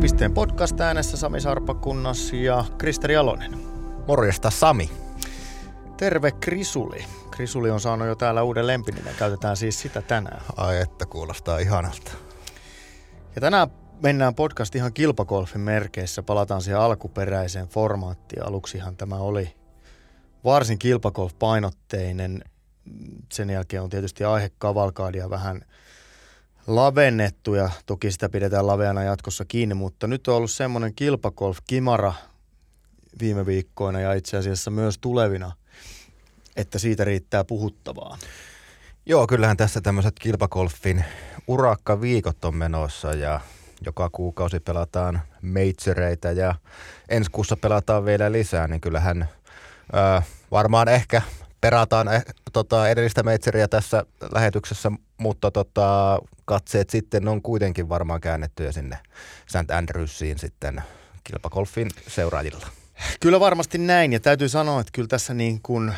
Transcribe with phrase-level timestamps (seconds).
[0.00, 3.58] Pisteen podcast äänessä Sami Sarpakunnas ja Kristeri Alonen.
[4.06, 4.90] Morjesta Sami.
[5.96, 7.04] Terve Krisuli.
[7.30, 9.14] Krisuli on saanut jo täällä uuden lempinimen.
[9.18, 10.42] Käytetään siis sitä tänään.
[10.56, 12.12] Ai että kuulostaa ihanalta.
[13.34, 13.68] Ja tänään
[14.02, 16.22] mennään podcast ihan kilpakolfin merkeissä.
[16.22, 18.46] Palataan siihen alkuperäiseen formaattiin.
[18.46, 19.54] Aluksihan tämä oli
[20.44, 22.44] varsin kilpakolf-painotteinen.
[23.32, 25.60] Sen jälkeen on tietysti aihe kavalkaadia vähän
[26.76, 32.12] lavennettu ja toki sitä pidetään laveana jatkossa kiinni, mutta nyt on ollut semmoinen kilpakolf-kimara
[33.20, 35.52] viime viikkoina ja itse asiassa myös tulevina,
[36.56, 38.18] että siitä riittää puhuttavaa.
[39.06, 41.04] Joo, kyllähän tässä tämmöiset kilpakolfin
[41.46, 43.40] urakkaviikot on menossa ja
[43.86, 46.54] joka kuukausi pelataan majoreita ja
[47.08, 49.28] ensi kuussa pelataan vielä lisää, niin kyllähän
[49.94, 51.22] ö, varmaan ehkä
[51.60, 56.18] perataan eh, tota, edellistä majoria tässä lähetyksessä, mutta tota,
[56.50, 58.98] katseet sitten on kuitenkin varmaan käännettyjä sinne
[59.46, 59.70] St.
[59.70, 60.82] Andrewsiin sitten
[61.24, 62.66] kilpakolfin seuraajilla.
[63.20, 65.94] Kyllä varmasti näin ja täytyy sanoa, että kyllä tässä niin kuin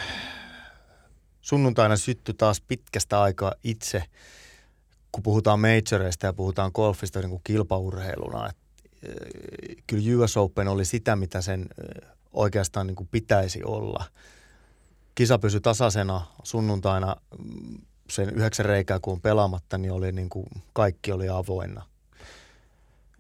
[1.41, 4.05] sunnuntaina syttyi taas pitkästä aikaa itse,
[5.13, 8.49] kun puhutaan majoreista ja puhutaan golfista niin kuin kilpaurheiluna.
[8.49, 8.63] Että,
[9.87, 11.67] kyllä US Open oli sitä, mitä sen
[12.33, 14.05] oikeastaan niin kuin pitäisi olla.
[15.15, 17.79] Kisa pysyi tasaisena sunnuntaina mm,
[18.13, 21.83] sen yhdeksän reikää kun pelaamatta, niin, oli niin kuin, kaikki oli avoinna.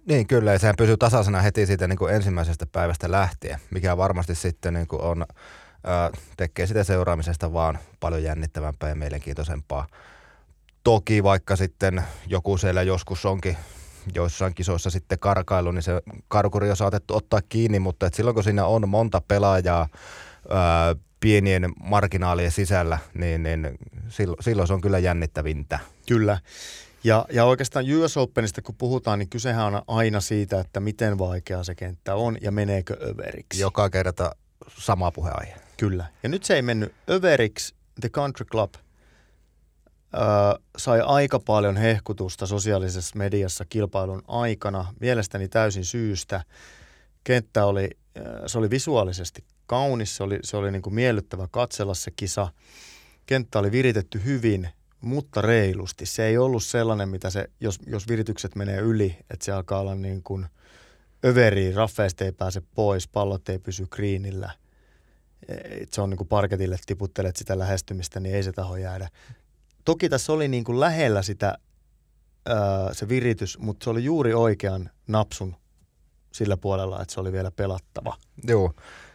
[0.08, 4.34] Niin kyllä, ja sehän pysyy tasaisena heti siitä niin kuin ensimmäisestä päivästä lähtien, mikä varmasti
[4.34, 5.26] sitten niin kuin on,
[5.84, 9.86] ää, tekee sitä seuraamisesta vaan paljon jännittävämpää ja mielenkiintoisempaa.
[10.84, 13.56] Toki vaikka sitten joku siellä joskus onkin
[14.14, 18.44] joissain kisoissa sitten karkailu, niin se karkuri on saatettu ottaa kiinni, mutta et silloin kun
[18.44, 19.88] siinä on monta pelaajaa
[20.48, 23.68] ää, pienien marginaalien sisällä, niin, niin
[24.08, 25.78] silloin, silloin se on kyllä jännittävintä.
[26.08, 26.38] Kyllä.
[27.04, 31.64] Ja, ja oikeastaan US Openista kun puhutaan, niin kysehän on aina siitä, että miten vaikea
[31.64, 33.60] se kenttä on ja meneekö överiksi.
[33.60, 34.32] Joka kerta
[34.78, 35.54] sama puheaihe.
[35.76, 36.06] Kyllä.
[36.22, 37.74] Ja nyt se ei mennyt överiksi.
[38.00, 38.78] The Country Club ö,
[40.78, 44.94] sai aika paljon hehkutusta sosiaalisessa mediassa kilpailun aikana.
[45.00, 46.44] Mielestäni täysin syystä.
[47.24, 47.90] Kenttä oli,
[48.46, 52.48] se oli visuaalisesti kaunis, se oli, se oli niin kuin miellyttävä katsella se kisa.
[53.26, 54.68] Kenttä oli viritetty hyvin,
[55.00, 56.06] mutta reilusti.
[56.06, 59.94] Se ei ollut sellainen, mitä se, jos, jos viritykset menee yli, että se alkaa olla
[59.94, 60.46] niin kuin
[61.24, 64.50] överi, raffeista ei pääse pois, pallot ei pysy kriinillä.
[65.90, 69.08] Se on niin kuin parketille tiputtelet sitä lähestymistä, niin ei se taho jäädä.
[69.84, 71.58] Toki tässä oli niin kuin lähellä sitä
[72.92, 75.56] se viritys, mutta se oli juuri oikean napsun
[76.32, 78.16] sillä puolella, että se oli vielä pelattava.
[78.44, 78.74] Joo,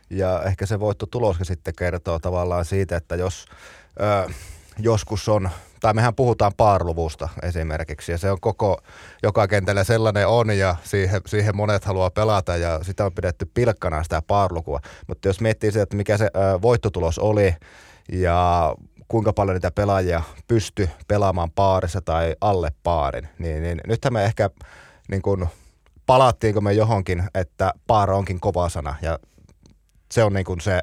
[0.10, 0.78] ja ehkä se
[1.12, 3.46] tuloskin sitten kertoo tavallaan siitä, että jos
[4.02, 4.32] ö,
[4.80, 8.78] joskus on, tai mehän puhutaan paarluvusta esimerkiksi, ja se on koko,
[9.24, 14.04] joka kentällä sellainen on, ja siihen, siihen monet haluaa pelata, ja sitä on pidetty pilkkana
[14.04, 14.80] sitä paarlukua.
[15.08, 17.56] Mutta jos miettii sitä, että mikä se ö, voittotulos oli,
[18.12, 18.76] ja
[19.08, 24.50] kuinka paljon niitä pelaajia pysty pelaamaan paarissa tai alle paarin, niin, niin nythän me ehkä
[25.12, 25.48] niin kun,
[26.06, 29.20] palattiinko me johonkin, että paara onkin kova sana, ja
[30.12, 30.82] se on niin kuin se,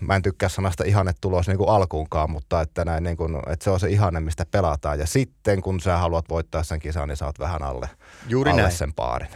[0.00, 0.84] mä en tykkää sanasta
[1.20, 4.46] tulos niin kuin alkuunkaan, mutta että, näin niin kuin, että se on se ihanne, mistä
[4.50, 4.98] pelataan.
[4.98, 7.88] Ja sitten kun sä haluat voittaa sen kisan, niin sä oot vähän alle,
[8.28, 8.74] Juuri alle näin.
[8.74, 9.28] sen paarin.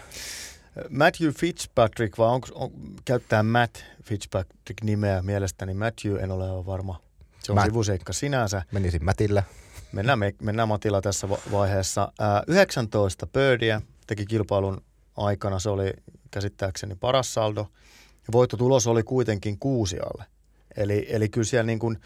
[0.90, 2.70] Matthew Fitzpatrick, vai onko, on,
[3.04, 5.74] käyttää Matt Fitzpatrick nimeä mielestäni?
[5.74, 7.00] Matthew, en ole varma.
[7.40, 7.66] Se on Matt.
[7.66, 8.62] sivuseikka sinänsä.
[8.72, 9.42] Menisin Mätillä.
[9.92, 12.12] Mennään, me, mennään Matilla tässä vaiheessa.
[12.18, 14.82] Ää, 19 birdiä teki kilpailun
[15.16, 15.58] aikana.
[15.58, 15.92] Se oli
[16.30, 17.66] käsittääkseni paras saldo.
[18.30, 20.24] Ja voittotulos oli kuitenkin kuusi alle.
[20.76, 21.98] Eli, eli kyllä siellä niin kuin,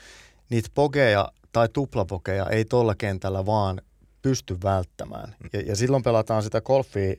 [0.51, 3.81] niitä pokeja tai tuplapokeja ei tuolla kentällä vaan
[4.23, 5.37] pysty välttämään.
[5.53, 7.15] Ja, ja silloin pelataan sitä golfia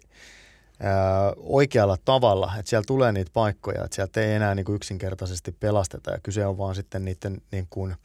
[0.80, 5.52] ää, oikealla tavalla, että siellä tulee niitä paikkoja, että sieltä ei enää niin kuin yksinkertaisesti
[5.52, 7.96] pelasteta ja kyse on vaan sitten niiden niin kuin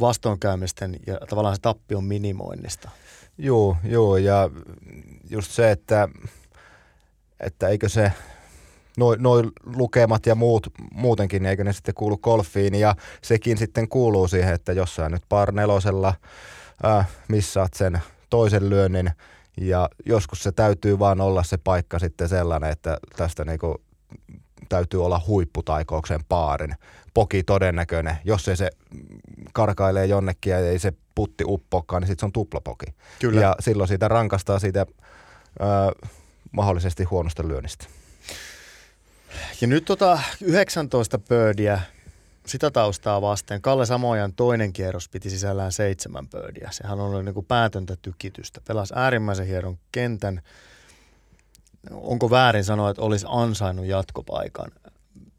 [0.00, 2.90] vastoinkäymisten ja tavallaan se tappion minimoinnista.
[3.38, 4.50] Joo, joo ja
[5.30, 6.08] just se, että,
[7.40, 8.12] että eikö se
[8.96, 9.42] noin noi
[9.76, 14.54] lukemat ja muut muutenkin, niin eikö ne sitten kuulu golfiin ja sekin sitten kuuluu siihen,
[14.54, 16.14] että jos sä nyt par nelosella
[16.84, 18.00] äh, missaat sen
[18.30, 19.10] toisen lyönnin
[19.60, 23.80] ja joskus se täytyy vaan olla se paikka sitten sellainen, että tästä niinku
[24.68, 26.74] täytyy olla huipputaikouksen paarin.
[27.14, 28.16] Poki todennäköinen.
[28.24, 28.70] Jos ei se
[29.52, 32.86] karkailee jonnekin ja ei se putti uppokaan, niin sitten se on tuplapoki.
[33.20, 33.40] Kyllä.
[33.40, 36.10] Ja silloin siitä rankastaa siitä äh,
[36.52, 37.86] mahdollisesti huonosta lyönnistä.
[39.60, 41.80] Ja nyt tota 19 birdiä
[42.46, 43.62] sitä taustaa vasten.
[43.62, 46.68] Kalle Samojan toinen kierros piti sisällään seitsemän birdiä.
[46.72, 48.60] Sehän on niin kuin päätöntä tykitystä.
[48.68, 50.42] Pelasi äärimmäisen hienon kentän.
[51.90, 54.70] onko väärin sanoa, että olisi ansainnut jatkopaikan.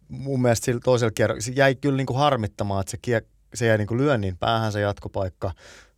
[0.10, 3.22] Mun mielestä sillä toisella kierroksella se jäi kyllä niin kuin harmittamaan, että se, kie,
[3.54, 5.52] se jäi niin kuin lyönnin päähän se jatkopaikka.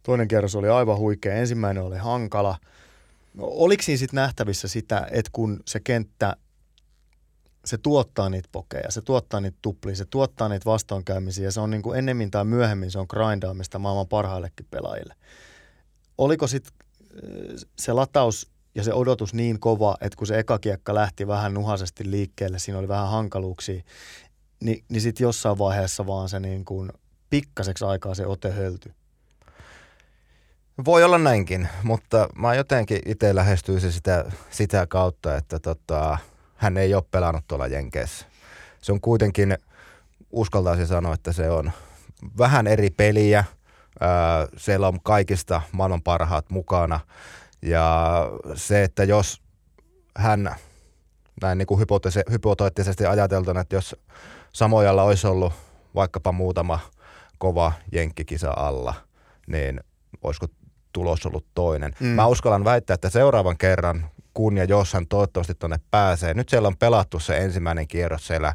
[0.04, 2.58] Toinen kierros oli aivan huikea, ensimmäinen oli hankala.
[3.34, 6.36] No, oliko siinä sitten nähtävissä sitä, että kun se kenttä
[7.66, 11.70] se tuottaa niitä pokeja, se tuottaa niitä tuplia, se tuottaa niitä vastoinkäymisiä ja se on
[11.70, 15.16] niin kuin ennemmin tai myöhemmin se on grindaamista maailman parhaillekin pelaajille.
[16.18, 16.74] Oliko sitten
[17.80, 22.12] se lataus ja se odotus niin kova, että kun se eka kiekka lähti vähän nuhaisesti
[22.12, 23.82] liikkeelle, siinä oli vähän hankaluuksia,
[24.64, 26.92] niin, niin sitten jossain vaiheessa vaan se niin kuin
[27.30, 28.94] pikkaseksi aikaa se ote hölty.
[30.86, 36.18] Voi olla näinkin, mutta mä jotenkin itse lähestyisin sitä, sitä kautta, että tota,
[36.60, 38.26] hän ei ole pelannut tuolla Jenkeissä.
[38.82, 39.58] Se on kuitenkin,
[40.32, 41.72] uskaltaisin sanoa, että se on
[42.38, 43.44] vähän eri peliä.
[44.58, 47.00] siellä on kaikista maailman parhaat mukana.
[47.62, 48.22] Ja
[48.56, 49.42] se, että jos
[50.18, 50.56] hän,
[51.42, 51.80] näin niin kuin
[52.32, 53.96] hypoteettisesti ajateltuna, että jos
[54.54, 55.54] Samojalla olisi ollut
[55.96, 56.80] vaikkapa muutama
[57.38, 58.94] kova jenkkikisa alla,
[59.48, 59.80] niin
[60.22, 60.48] olisiko
[60.94, 61.94] tulos ollut toinen.
[62.00, 62.08] Mm.
[62.08, 66.68] Mä uskallan väittää, että seuraavan kerran, kun ja jos hän toivottavasti tuonne pääsee, nyt siellä
[66.68, 68.54] on pelattu se ensimmäinen kierros siellä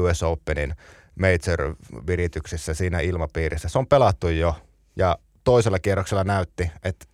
[0.00, 0.74] US Openin
[1.18, 3.68] major-virityksissä siinä ilmapiirissä.
[3.68, 4.56] Se on pelattu jo
[4.96, 7.06] ja toisella kierroksella näytti, että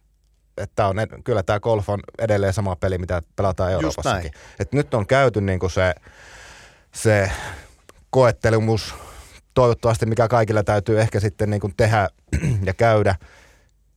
[0.57, 4.31] että on, kyllä tämä golf on edelleen sama peli, mitä pelataan Euroopassakin.
[4.59, 5.95] Et nyt on käyty niinku se,
[6.95, 7.31] se
[8.11, 8.95] koettelemus,
[9.55, 12.09] toivottavasti mikä kaikilla täytyy ehkä sitten niinku tehdä
[12.67, 13.17] ja käydä.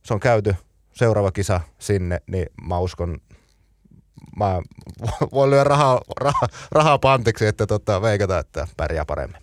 [0.02, 0.54] Se on käyty,
[0.92, 3.18] seuraava kisa sinne, niin mä uskon,
[4.36, 4.62] mä
[5.32, 9.42] voin lyödä rahaa, rahaa, rahaa pantiksi, että tota, veikata, että pärjää paremmin.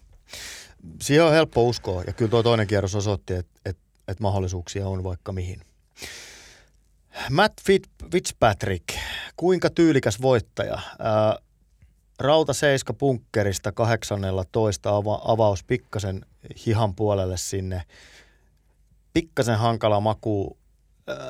[1.01, 5.03] Siihen on helppo uskoa ja kyllä tuo toinen kierros osoitti, että, että, että mahdollisuuksia on
[5.03, 5.61] vaikka mihin.
[7.29, 7.53] Matt
[8.11, 8.87] Fitzpatrick,
[9.35, 10.79] kuinka tyylikäs voittaja.
[10.99, 11.37] Ää,
[12.19, 16.25] Rauta 7 punkkerista 18 ava- avaus pikkasen
[16.65, 17.83] hihan puolelle sinne.
[19.13, 20.57] Pikkasen hankala maku,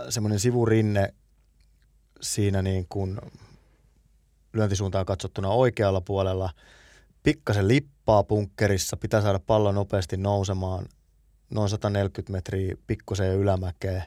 [0.09, 1.13] semmoinen sivurinne
[2.21, 3.17] siinä niin kuin
[4.53, 6.49] lyöntisuuntaan katsottuna oikealla puolella.
[7.23, 10.85] Pikkasen lippaa punkkerissa, pitää saada pallo nopeasti nousemaan
[11.49, 14.03] noin 140 metriä pikkuseen ylämäkeen.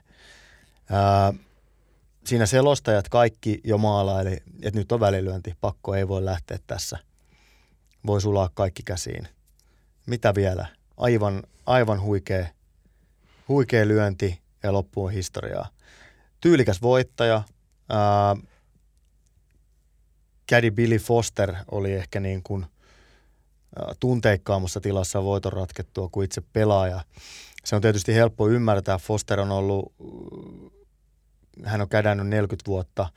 [0.90, 1.32] Ää,
[2.24, 4.32] siinä selostajat kaikki jo maalaili,
[4.62, 6.98] että nyt on välilyönti, pakko ei voi lähteä tässä.
[8.06, 9.28] Voi sulaa kaikki käsiin.
[10.06, 10.66] Mitä vielä?
[10.96, 12.46] Aivan, aivan huikea,
[13.48, 15.68] huikea lyönti ja loppuun historiaa.
[16.40, 17.42] Tyylikäs voittaja.
[20.50, 22.66] Caddy Billy Foster oli ehkä niin kuin
[24.00, 27.00] tunteikkaammassa tilassa voiton ratkettua kuin itse pelaaja.
[27.64, 28.98] Se on tietysti helppo ymmärtää.
[28.98, 29.92] Foster on ollut
[31.64, 33.10] hän on kädännyt 40 vuotta.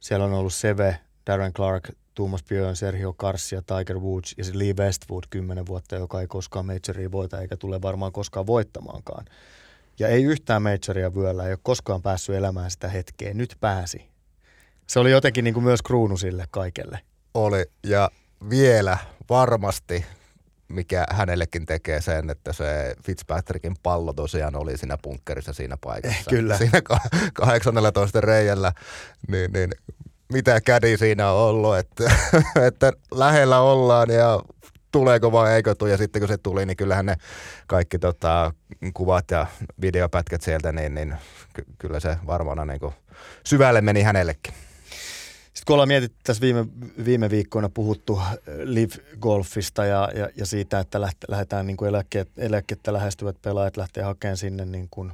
[0.00, 5.24] Siellä on ollut Seve, Darren Clark, Thomas Björn, Sergio Garcia, Tiger Woods ja Lee Westwood
[5.30, 9.24] 10 vuotta, joka ei koskaan majoria voita eikä tule varmaan koskaan voittamaankaan.
[9.98, 13.34] Ja ei yhtään majoria vyöllä, ei ole koskaan päässyt elämään sitä hetkeä.
[13.34, 14.08] Nyt pääsi.
[14.86, 17.00] Se oli jotenkin niin kuin myös kruunu sille kaikelle.
[17.34, 18.10] Oli, ja
[18.50, 18.98] vielä
[19.28, 20.04] varmasti
[20.72, 26.30] mikä hänellekin tekee sen, että se Fitzpatrickin pallo tosiaan oli siinä punkkerissa siinä paikassa.
[26.30, 26.58] Kyllä.
[26.58, 26.80] Siinä
[27.34, 28.72] 18 reijällä,
[29.28, 29.70] niin, niin
[30.32, 32.12] mitä kädi siinä on ollut, että,
[32.66, 34.40] että lähellä ollaan ja
[34.92, 35.90] tuleeko vai eikö tule.
[35.90, 37.16] Ja sitten kun se tuli, niin kyllähän ne
[37.66, 38.52] kaikki tota,
[38.94, 39.46] kuvat ja
[39.80, 41.14] videopätkät sieltä, niin, niin
[41.54, 42.94] ky- kyllä se varmaan niin kuin
[43.46, 44.54] syvälle meni hänellekin.
[45.44, 46.66] Sitten kun ollaan mietitty tässä viime,
[47.04, 48.34] viime viikkoina puhuttu äh,
[48.64, 54.02] live-golfista ja, ja, ja siitä, että läht, lähdetään niin kuin eläkkeet, eläkettä lähestyvät pelaajat lähtee
[54.02, 55.12] hakemaan sinne niin kuin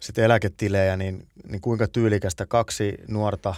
[0.00, 3.54] sitten eläketilejä, niin, niin kuinka tyylikästä kaksi nuorta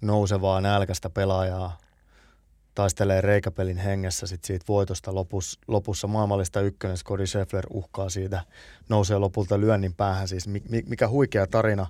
[0.00, 1.78] nousevaa nälkästä pelaajaa
[2.76, 6.96] taistelee reikäpelin hengessä sit siitä voitosta lopussa, lopussa maailmallista ykkönen.
[6.96, 8.42] Scotty Scheffler uhkaa siitä,
[8.88, 10.28] nousee lopulta lyönnin päähän.
[10.28, 10.48] Siis
[10.86, 11.86] mikä huikea tarina.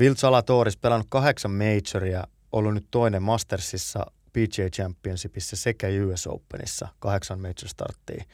[0.00, 7.40] Wild Salatoris pelannut kahdeksan majoria, ollut nyt toinen Mastersissa, PGA Championshipissa sekä US Openissa, kahdeksan
[7.40, 8.24] major starttia.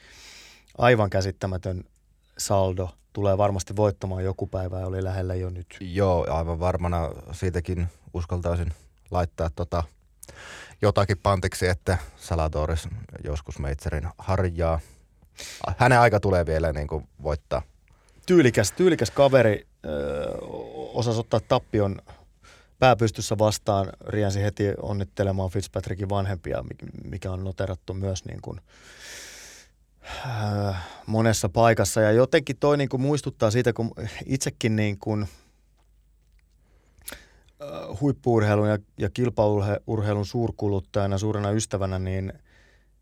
[0.77, 1.83] Aivan käsittämätön
[2.37, 2.89] saldo.
[3.13, 5.77] Tulee varmasti voittamaan joku päivä ja oli lähellä jo nyt.
[5.79, 8.73] Joo, aivan varmana siitäkin uskaltaisin
[9.11, 9.83] laittaa tota
[10.81, 12.87] jotakin pantiksi, että Salatoris
[13.23, 14.79] joskus Meitserin harjaa.
[15.77, 17.61] Hänen aika tulee vielä niin kuin voittaa.
[18.25, 19.67] Tyylikäs, tyylikäs kaveri
[20.93, 22.01] osasi ottaa tappion
[22.79, 23.89] pääpystyssä vastaan.
[24.07, 26.63] Riensi heti onnittelemaan Fitzpatrickin vanhempia,
[27.03, 28.61] mikä on noterattu myös niin kuin,
[31.05, 32.01] monessa paikassa.
[32.01, 33.91] Ja jotenkin toi niin kuin muistuttaa siitä, kun
[34.25, 35.27] itsekin niin kuin
[38.01, 42.33] huippuurheilun ja, ja kilpaurheilun suurkuluttajana, suurena ystävänä, niin,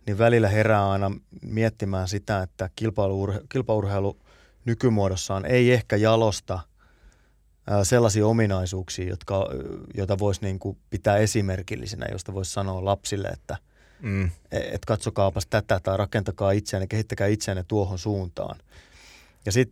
[0.08, 2.70] niin välillä herää aina miettimään sitä, että
[3.50, 4.18] kilpaurheilu
[4.66, 6.60] nykymuodossaan ei ehkä jalosta
[7.84, 9.50] sellaisia ominaisuuksia, jotka,
[9.94, 13.58] joita voisi niin kuin pitää esimerkillisinä, josta voisi sanoa lapsille, että
[14.02, 14.32] mm.
[14.52, 18.60] E, et katsokaapas tätä tai rakentakaa itseänne, kehittäkää itseänne tuohon suuntaan.
[19.46, 19.72] Ja sit,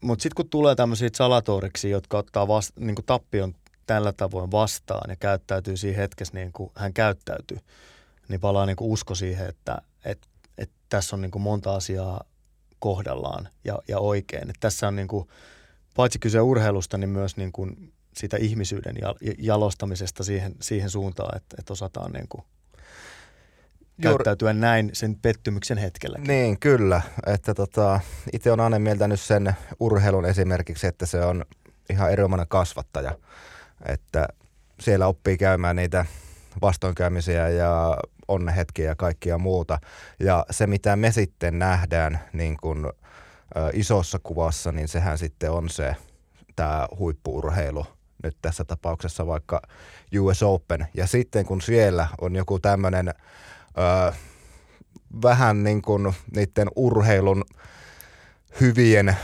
[0.00, 3.54] mutta sitten kun tulee tämmöisiä salatoriksi, jotka ottaa vast, niin kuin tappion
[3.86, 7.58] tällä tavoin vastaan ja käyttäytyy siinä hetkessä niin kuin hän käyttäytyy,
[8.28, 12.24] niin palaa niin kuin usko siihen, että et, et tässä on niin kuin monta asiaa
[12.78, 14.50] kohdallaan ja, ja oikein.
[14.50, 15.28] Et tässä on niin kuin,
[15.96, 18.96] paitsi kyse urheilusta, niin myös niin kuin sitä ihmisyyden
[19.38, 22.44] jalostamisesta siihen, siihen suuntaan, että, että osataan niin kuin
[24.02, 26.18] käyttäytyä näin sen pettymyksen hetkellä.
[26.18, 27.02] Niin, kyllä.
[27.26, 28.00] Että tota,
[28.32, 31.44] itse on aina mieltänyt sen urheilun esimerkiksi, että se on
[31.90, 33.18] ihan erinomainen kasvattaja.
[33.86, 34.28] Että
[34.80, 36.06] siellä oppii käymään niitä
[36.62, 37.96] vastoinkäymisiä ja
[38.28, 39.78] onnehetkiä ja kaikkia muuta.
[40.20, 42.86] Ja se, mitä me sitten nähdään niin kuin,
[43.72, 45.96] isossa kuvassa, niin sehän sitten on se
[46.56, 47.86] tämä huippuurheilu
[48.22, 49.62] nyt tässä tapauksessa vaikka
[50.20, 50.86] US Open.
[50.94, 53.14] Ja sitten kun siellä on joku tämmöinen
[55.22, 57.44] vähän niin kuin niiden urheilun
[58.60, 59.16] hyvien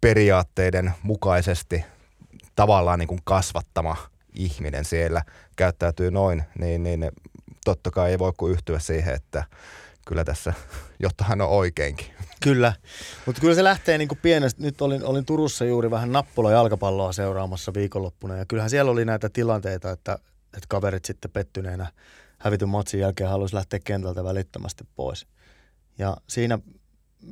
[0.00, 1.84] periaatteiden mukaisesti
[2.58, 3.96] tavallaan niin kuin kasvattama
[4.34, 5.22] ihminen siellä
[5.56, 7.10] käyttäytyy noin, niin, niin
[7.64, 9.44] totta kai ei voi kuin yhtyä siihen, että
[10.06, 10.54] kyllä tässä
[11.04, 12.06] jotain on oikeinkin.
[12.42, 12.72] Kyllä,
[13.26, 14.62] mutta kyllä se lähtee niin kuin pienestä.
[14.62, 19.28] Nyt olin, olin Turussa juuri vähän nappulla jalkapalloa seuraamassa viikonloppuna ja kyllähän siellä oli näitä
[19.28, 20.12] tilanteita, että,
[20.42, 21.86] että kaverit sitten pettyneenä
[22.38, 25.26] hävityn matsin jälkeen halusi lähteä kentältä välittömästi pois.
[25.98, 26.58] Ja siinä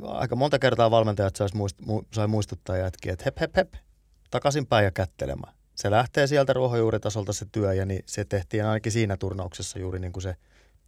[0.02, 3.74] aika monta kertaa valmentajat sai, muist, mu, sai muistuttaa jätkiä, että hep hep hep,
[4.36, 5.54] takaisinpäin ja kättelemään.
[5.74, 10.12] Se lähtee sieltä ruohonjuuritasolta se työ ja niin se tehtiin ainakin siinä turnauksessa juuri niin
[10.12, 10.36] kuin se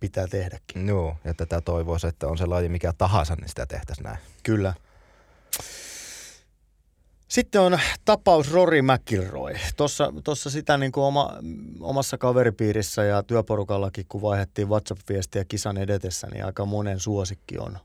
[0.00, 0.88] pitää tehdäkin.
[0.88, 4.18] Joo, ja tätä toivoisi, että on se laji mikä tahansa, niin sitä tehtäisiin näin.
[4.42, 4.74] Kyllä.
[7.28, 9.54] Sitten on tapaus Rory McIlroy.
[10.24, 11.32] Tuossa sitä niin kuin oma,
[11.80, 17.78] omassa kaveripiirissä ja työporukallakin, kun vaihdettiin WhatsApp-viestiä kisan edetessä, niin aika monen suosikki on,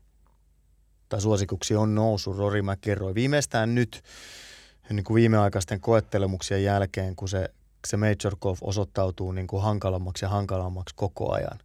[1.08, 3.14] tai suosikuksi on noussut Rory McIlroy.
[3.14, 4.02] Viimeistään nyt
[4.90, 7.48] niin kuin viimeaikaisten koettelemuksien jälkeen, kun se,
[7.86, 11.58] se Major Golf osoittautuu niin kuin hankalammaksi ja hankalammaksi koko ajan.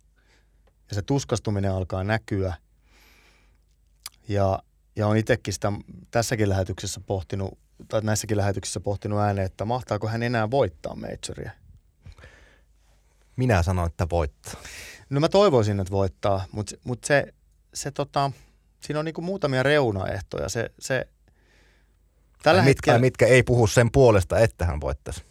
[0.89, 2.53] Ja se tuskastuminen alkaa näkyä.
[4.27, 4.59] Ja,
[4.95, 5.71] ja on itsekin sitä
[6.11, 11.51] tässäkin lähetyksessä pohtinut tai näissäkin lähetyksissä pohtinut ääneen, että mahtaako hän enää voittaa majoria?
[13.35, 14.53] Minä sanoin, että voittaa.
[15.09, 17.33] No mä toivoisin, että voittaa, mutta, mutta se,
[17.73, 18.31] se tota,
[18.79, 20.49] siinä on niinku muutamia reunaehtoja.
[20.49, 21.07] Se, se,
[22.43, 25.23] tällä mitkä, hetkellä, mitkä ei puhu sen puolesta, että hän voittaisi?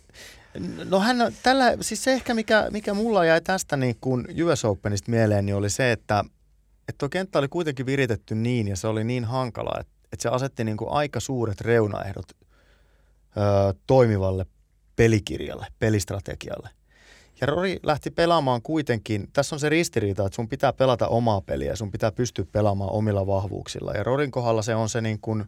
[0.84, 5.10] No hän, tällä, siis se ehkä mikä, mikä mulla jäi tästä niin kuin US Openista
[5.10, 6.24] mieleen, niin oli se, että,
[6.88, 10.28] että tuo kenttä oli kuitenkin viritetty niin ja se oli niin hankala, että että se
[10.28, 12.40] asetti niin kuin aika suuret reunaehdot ö,
[13.86, 14.46] toimivalle
[14.96, 16.70] pelikirjalle, pelistrategialle.
[17.40, 21.76] Ja Rory lähti pelaamaan kuitenkin, tässä on se ristiriita, että sun pitää pelata omaa peliä,
[21.76, 23.92] sun pitää pystyä pelaamaan omilla vahvuuksilla.
[23.92, 25.44] Ja Rorin kohdalla se on se niin kuin,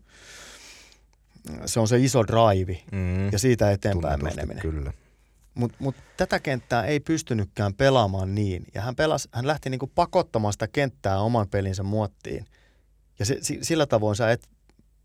[1.66, 4.62] se on se iso drive mm, ja siitä eteenpäin meneminen.
[4.62, 4.92] Kyllä.
[5.54, 8.64] Mutta mut tätä kenttää ei pystynytkään pelaamaan niin.
[8.74, 12.44] Ja hän, pelasi, hän lähti niinku pakottamaan sitä kenttää oman pelinsä muottiin–
[13.20, 14.48] ja se, sillä tavoin sä et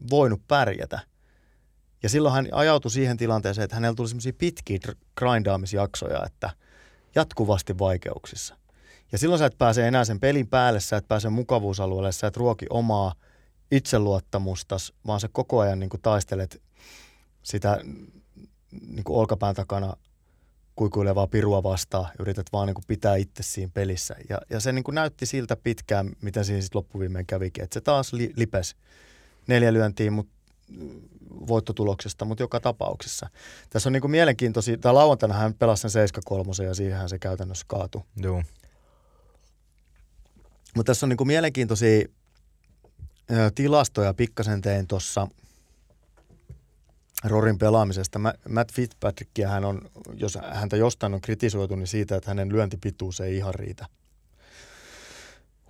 [0.10, 1.00] voinut pärjätä.
[2.04, 4.80] Ja silloin hän ajautui siihen tilanteeseen, että hänellä tuli semmoisia pitkiä
[5.18, 6.50] grindaamisjaksoja, että
[7.15, 8.58] jatkuvasti vaikeuksissa.
[9.12, 12.38] Ja silloin sä et pääse enää sen pelin päälle, sä et pääse mukavuusalueelle, sä et
[12.38, 13.13] ruoki omaa
[13.72, 16.62] itseluottamustas, vaan sä koko ajan niin taistelet
[17.43, 17.79] sitä
[18.88, 19.93] niin olkapään takana
[20.75, 24.15] kuikuilevaa pirua vastaan, yrität vaan niin kuin pitää itse siinä pelissä.
[24.29, 27.81] Ja, ja se niin kuin näytti siltä pitkään, miten siinä sitten loppuviimein kävikin, että se
[27.81, 28.75] taas li, lipes
[29.48, 30.36] neljä lyöntiin, mutta
[31.48, 33.29] voittotuloksesta, mutta joka tapauksessa.
[33.69, 36.07] Tässä on niin kuin mielenkiintoisia, tai lauantaina hän pelasi sen
[36.62, 38.01] 7-3 ja siihenhän se käytännössä kaatui.
[38.15, 38.43] Joo.
[40.75, 42.05] Mutta tässä on niin kuin mielenkiintoisia
[43.55, 45.27] tilastoja, pikkasen tein tuossa–
[47.24, 48.20] Rorin pelaamisesta.
[48.50, 49.82] Matt Fitzpatrickia hän on,
[50.13, 53.86] jos häntä jostain on kritisoitu, niin siitä, että hänen lyöntipituus ei ihan riitä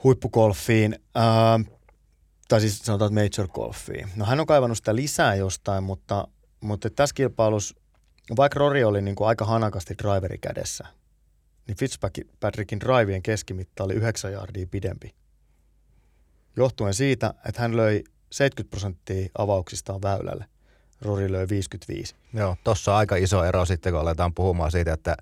[0.03, 1.59] huippugolfiin, ää,
[2.47, 4.09] tai siis sanotaan major golfiin.
[4.15, 6.27] No hän on kaivannut sitä lisää jostain, mutta,
[6.61, 7.75] mutta tässä kilpailussa,
[8.37, 10.87] vaikka Rory oli niin kuin aika hanakasti driveri kädessä,
[11.67, 15.15] niin Fitzpatrickin drivien keskimitta oli 9 jardia pidempi.
[16.57, 20.45] Johtuen siitä, että hän löi 70 prosenttia avauksistaan väylälle
[21.01, 22.15] Rory löi 55.
[22.33, 25.17] Joo, tossa on aika iso ero sitten, kun aletaan puhumaan siitä, että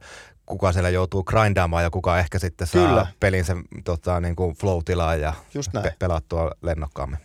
[0.45, 3.07] kuka siellä joutuu grindaamaan ja kuka ehkä sitten saa Kyllä.
[3.19, 5.83] pelinsä tota, niin kuin flow-tilaan ja Just näin.
[5.83, 7.19] pe- pelattua lennokkaammin.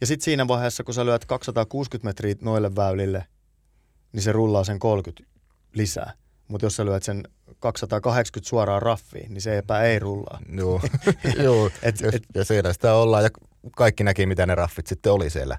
[0.00, 3.24] Ja sitten siinä vaiheessa, kun sä lyöt 260 metriä noille väylille,
[4.12, 5.30] niin se rullaa sen 30
[5.74, 6.12] lisää.
[6.48, 7.22] Mutta jos sä lyöt sen
[7.58, 10.40] 280 suoraan raffiin, niin se epä ei rullaa.
[10.52, 10.80] Joo,
[11.44, 11.70] Joo.
[11.82, 13.30] Et- ja, et- ja siellä sitä ollaan ja
[13.76, 15.58] kaikki näki, mitä ne raffit sitten oli siellä,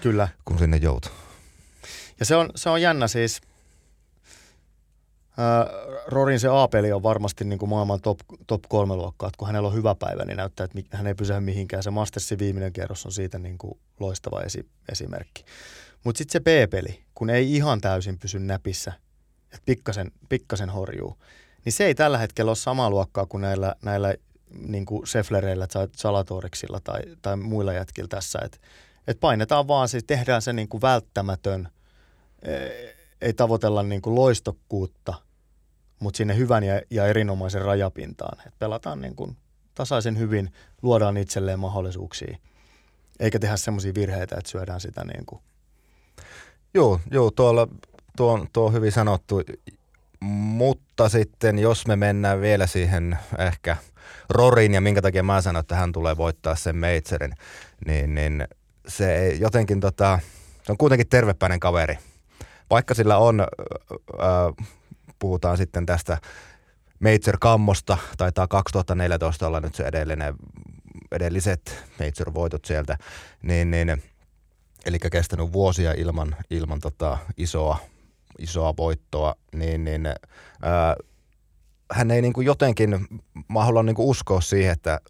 [0.00, 0.28] Kyllä.
[0.44, 1.12] kun sinne joutui.
[2.20, 3.40] Ja se on, se on jännä siis.
[5.38, 5.66] Ää,
[6.06, 9.28] Rorin se A-peli on varmasti niin kuin maailman top, top kolme luokkaa.
[9.28, 11.82] että kun hänellä on hyvä päivä, niin näyttää, että hän ei pysähdy mihinkään.
[11.82, 15.44] Se Mastersin viimeinen kierros on siitä niin kuin loistava esi- esimerkki.
[16.04, 18.92] Mutta sitten se B-peli, kun ei ihan täysin pysy näpissä,
[19.44, 21.16] että pikkasen, pikkasen horjuu,
[21.64, 24.14] niin se ei tällä hetkellä ole samaa luokkaa kuin näillä, näillä
[24.68, 28.38] niin kuin Seflereillä tai Salatoriksilla tai, tai muilla jätkillä tässä.
[28.44, 28.58] Että
[29.06, 31.68] et painetaan vaan, siis tehdään se niin kuin välttämätön,
[32.42, 35.14] Eh, ei tavoitella niin kuin loistokkuutta,
[35.98, 38.46] mutta sinne hyvän ja, ja erinomaisen rajapintaan.
[38.46, 39.36] Et pelataan niin kuin
[39.74, 42.36] tasaisen hyvin, luodaan itselleen mahdollisuuksia,
[43.20, 45.40] eikä tehdä semmoisia virheitä, että syödään sitä niin kuin.
[46.74, 47.68] Joo, joo tuolla,
[48.16, 49.42] tuo, on- tuo on hyvin sanottu,
[50.20, 53.76] mutta sitten jos me mennään vielä siihen ehkä
[54.28, 57.34] Rorin ja minkä takia mä sanon, että hän tulee voittaa sen Meitserin,
[57.86, 58.48] niin, niin
[58.88, 60.18] se ei jotenkin tota,
[60.62, 61.98] se on kuitenkin tervepäinen kaveri.
[62.70, 64.66] Vaikka sillä on, äh,
[65.18, 66.18] puhutaan sitten tästä
[67.00, 70.34] Major-kammosta, taitaa 2014 olla nyt se edellinen,
[71.12, 72.98] edelliset Major-voitot sieltä,
[73.42, 74.02] niin, niin
[74.86, 77.78] eli kestänyt vuosia ilman, ilman tota isoa,
[78.38, 80.06] isoa voittoa, niin, niin
[80.62, 80.96] ää,
[81.92, 83.06] hän ei niin kuin jotenkin,
[83.48, 85.00] mä haluan niin kuin uskoa siihen, että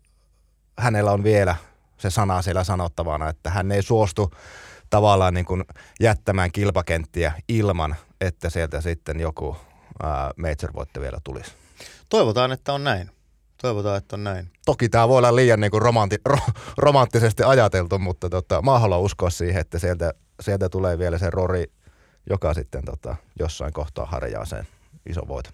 [0.79, 1.57] hänellä on vielä
[1.97, 4.31] se sana siellä sanottavana, että hän ei suostu
[4.91, 5.65] tavallaan niin kuin
[6.01, 9.57] jättämään kilpakenttiä ilman, että sieltä sitten joku
[10.03, 11.53] ää, major-voitto vielä tulisi.
[12.09, 13.11] Toivotaan, että on näin.
[13.63, 14.51] Toivotaan, että on näin.
[14.67, 16.39] Toki tämä voi olla liian niin kuin romanti, ro,
[16.79, 21.65] romanttisesti ajateltu, mutta tota, mä haluan uskoa siihen, että sieltä, sieltä tulee vielä se Rori,
[22.31, 24.69] joka sitten tota, jossain kohtaa harjaa sen
[25.07, 25.51] iso voito.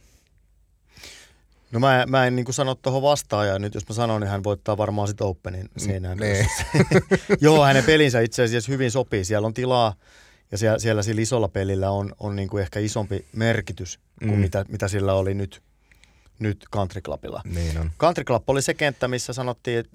[1.72, 4.30] No mä, mä en niin kuin sano tuohon vastaan, ja nyt jos mä sanon, niin
[4.30, 6.18] hän voittaa varmaan sitten Openin seinään.
[6.18, 6.46] Niin.
[7.40, 9.24] Joo, hänen pelinsä itse asiassa hyvin sopii.
[9.24, 9.94] Siellä on tilaa,
[10.52, 14.38] ja siellä, siellä sillä isolla pelillä on, on niin kuin ehkä isompi merkitys kuin Mm.
[14.38, 15.62] mitä, mitä sillä oli nyt,
[16.38, 17.42] nyt Country Clubilla.
[17.44, 17.90] Niin on.
[17.98, 19.92] Country Club oli se kenttä, missä sanottiin että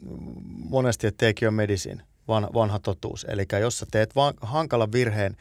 [0.70, 3.26] monesti, että take your medicine, vanha, vanha totuus.
[3.30, 5.38] Eli jos sä teet vaan hankalan virheen,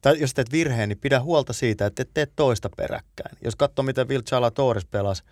[0.00, 3.38] tai jos teet virheen, niin pidä huolta siitä, että et tee toista peräkkäin.
[3.44, 4.22] Jos katsoo, miten Will
[4.54, 5.22] Torres pelasi,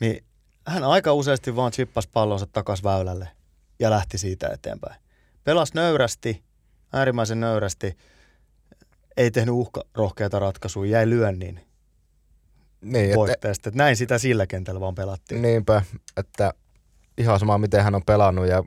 [0.00, 0.24] niin
[0.66, 3.28] hän aika useasti vaan chippasi pallonsa takas väylälle
[3.78, 5.00] ja lähti siitä eteenpäin.
[5.44, 6.42] Pelas nöyrästi,
[6.92, 7.96] äärimmäisen nöyrästi,
[9.16, 11.60] ei tehnyt uhkarohkeita ratkaisuja, jäi lyönnin
[12.80, 13.68] Niin, voitteesta.
[13.68, 15.42] Että näin sitä sillä kentällä vaan pelattiin.
[15.42, 15.82] niinpä,
[16.16, 16.54] että
[17.18, 18.62] ihan sama miten hän on pelannut ja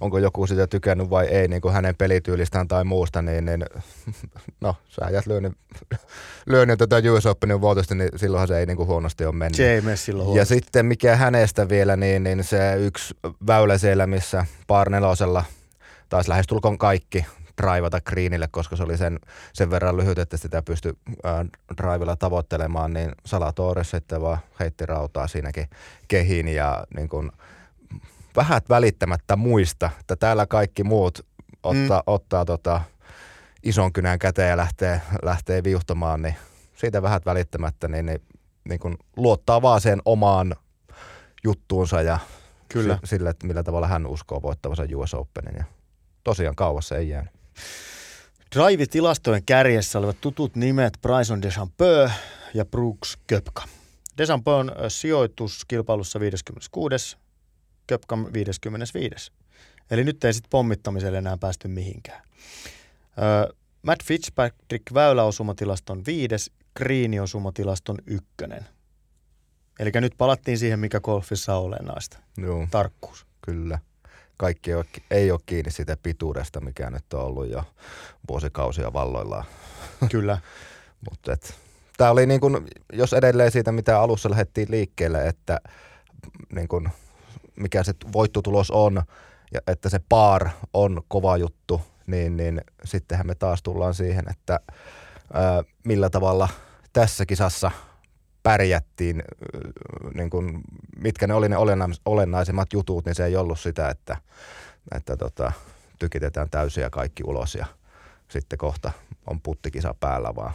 [0.00, 3.64] onko joku sitä tykännyt vai ei, niin kuin hänen pelityylistään tai muusta, niin, niin
[4.60, 5.56] no, sä jäät lyönnin,
[6.46, 9.56] lyönnin tätä US Openin vuotosta, niin silloinhan se ei niin kuin huonosti ole mennyt.
[9.56, 13.14] Se ei mene silloin Ja sitten mikä hänestä vielä, niin, niin se yksi
[13.46, 15.44] väylä siellä, missä par nelosella
[16.08, 17.24] taisi lähestulkoon kaikki
[17.62, 19.20] draivata greenille, koska se oli sen,
[19.52, 20.92] sen verran lyhyt, että sitä pystyi
[21.26, 25.68] äh, drivilla tavoittelemaan, niin Salatoris sitten vaan heitti rautaa siinäkin
[26.08, 27.32] kehiin ja niin kun,
[28.36, 31.26] vähät välittämättä muista, että täällä kaikki muut
[31.62, 32.04] ottaa, mm.
[32.06, 32.80] ottaa tota,
[33.62, 36.34] ison kynän käteen ja lähtee, lähtee viuhtamaan, niin
[36.74, 38.22] siitä vähät välittämättä, niin, niin,
[38.68, 40.56] niin kun luottaa vaan sen omaan
[41.44, 42.18] juttuunsa ja
[42.68, 42.98] Kyllä.
[43.04, 45.54] si- sille, että millä tavalla hän uskoo voittavansa US Openin.
[45.58, 45.64] Ja
[46.24, 47.32] tosiaan kauas ei jäänyt.
[48.56, 52.08] Drive-tilastojen kärjessä olivat tutut nimet Bryson DeChambeau
[52.54, 53.62] ja Brooks Köpka.
[54.18, 57.16] DeChambeaun ö, sijoitus kilpailussa 56.
[57.90, 59.32] Köpkan 55.
[59.90, 62.22] Eli nyt ei sitten pommittamiselle enää päästy mihinkään.
[63.18, 68.66] Ö, Matt Fitzpatrick väyläosumatilaston viides, Green-osumatilaston ykkönen.
[69.78, 72.18] Eli nyt palattiin siihen, mikä golfissa on olennaista.
[72.36, 73.26] Joo, Tarkkuus.
[73.42, 73.78] kyllä.
[74.36, 77.64] Kaikki ei ole, ei ole kiinni siitä pituudesta, mikä nyt on ollut jo
[78.28, 79.44] vuosikausia valloillaan.
[80.10, 80.38] Kyllä.
[81.10, 81.36] Mutta
[81.96, 85.60] tämä oli niin kuin, jos edelleen siitä, mitä alussa lähdettiin liikkeelle, että
[86.52, 86.88] niin kuin,
[87.60, 89.02] mikä se voittotulos on,
[89.54, 94.60] ja että se paar on kova juttu, niin, niin sittenhän me taas tullaan siihen, että
[95.32, 96.48] ää, millä tavalla
[96.92, 97.70] tässä kisassa
[98.42, 99.22] pärjättiin,
[100.14, 100.60] niin kuin,
[100.96, 104.16] mitkä ne oli ne olennais- olennaisimmat jutut, niin se ei ollut sitä, että,
[104.94, 105.52] että tota,
[105.98, 107.66] tykitetään täysiä kaikki ulos ja
[108.28, 108.92] sitten kohta
[109.26, 110.54] on puttikisa päällä, vaan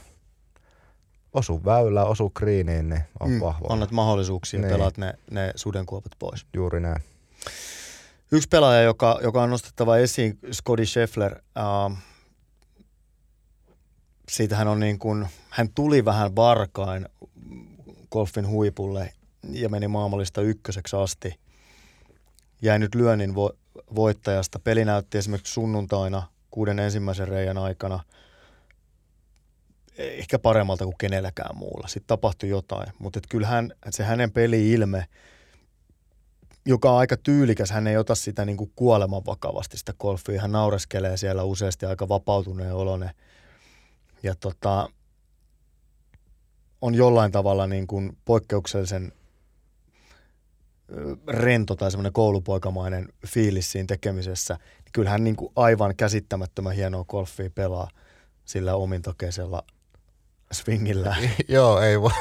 [1.35, 3.67] osu väylä, osu kriiniin, niin on mm, vahva.
[3.69, 4.71] Annat mahdollisuuksia niin.
[4.71, 6.45] pelaat ne, ne sudenkuopat pois.
[6.53, 7.03] Juuri näin.
[8.31, 11.97] Yksi pelaaja, joka, joka on nostettava esiin, Scotty Scheffler, uh,
[14.29, 17.09] siitä hän on niin kuin, hän tuli vähän varkain
[18.11, 19.13] golfin huipulle
[19.51, 21.39] ja meni maailmallista ykköseksi asti.
[22.61, 23.57] Jäi nyt lyönnin vo-
[23.95, 24.59] voittajasta.
[24.59, 27.99] Peli näytti esimerkiksi sunnuntaina kuuden ensimmäisen reijän aikana
[29.97, 31.88] ehkä paremmalta kuin kenelläkään muulla.
[31.88, 35.05] Sitten tapahtui jotain, mutta kyllähän se hänen peli-ilme,
[36.65, 40.41] joka on aika tyylikäs, hän ei ota sitä niin kuin kuoleman vakavasti sitä golfia.
[40.41, 43.12] Hän naureskelee siellä useasti aika vapautuneen olone.
[44.23, 44.89] Ja tota,
[46.81, 49.12] on jollain tavalla niin kuin poikkeuksellisen
[51.27, 54.58] rento tai semmoinen koulupoikamainen fiilis siinä tekemisessä,
[54.93, 57.89] kyllähän niin kuin aivan käsittämättömän hienoa golfia pelaa
[58.45, 59.63] sillä omintokeisella
[60.55, 61.15] swingillä.
[61.47, 62.11] Joo, ei voi,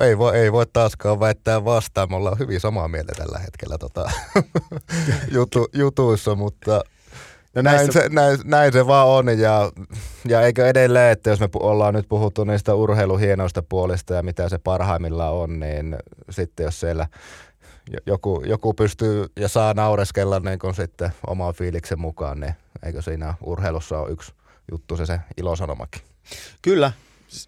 [0.00, 2.10] ei, voi, ei voi taaskaan väittää vastaan.
[2.10, 4.10] Me ollaan hyvin samaa mieltä tällä hetkellä tota,
[5.36, 6.80] jutu, jutuissa, mutta
[7.54, 9.70] No näin, se, näin, näin se vaan on ja,
[10.28, 14.58] ja eikö edelleen, että jos me ollaan nyt puhuttu niistä urheiluhienoista puolista ja mitä se
[14.58, 15.96] parhaimmillaan on, niin
[16.30, 17.06] sitten jos siellä
[18.06, 23.34] joku, joku pystyy ja saa naureskella niin kun sitten oman fiiliksen mukaan, niin eikö siinä
[23.40, 24.32] urheilussa ole yksi
[24.72, 26.02] juttu se, se ilosanomakin?
[26.62, 26.92] Kyllä,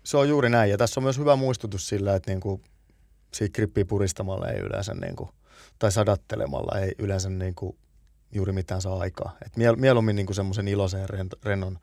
[0.04, 0.70] se on juuri näin.
[0.70, 2.62] Ja tässä on myös hyvä muistutus sillä, että niin kuin
[3.34, 5.30] siitä krippiä puristamalla ei yleensä, niin kuin,
[5.78, 7.76] tai sadattelemalla ei yleensä niin kuin
[8.32, 9.36] juuri mitään saa aikaa.
[9.46, 11.06] Et miel, mieluummin niin semmoisen iloisen
[11.44, 11.78] rennon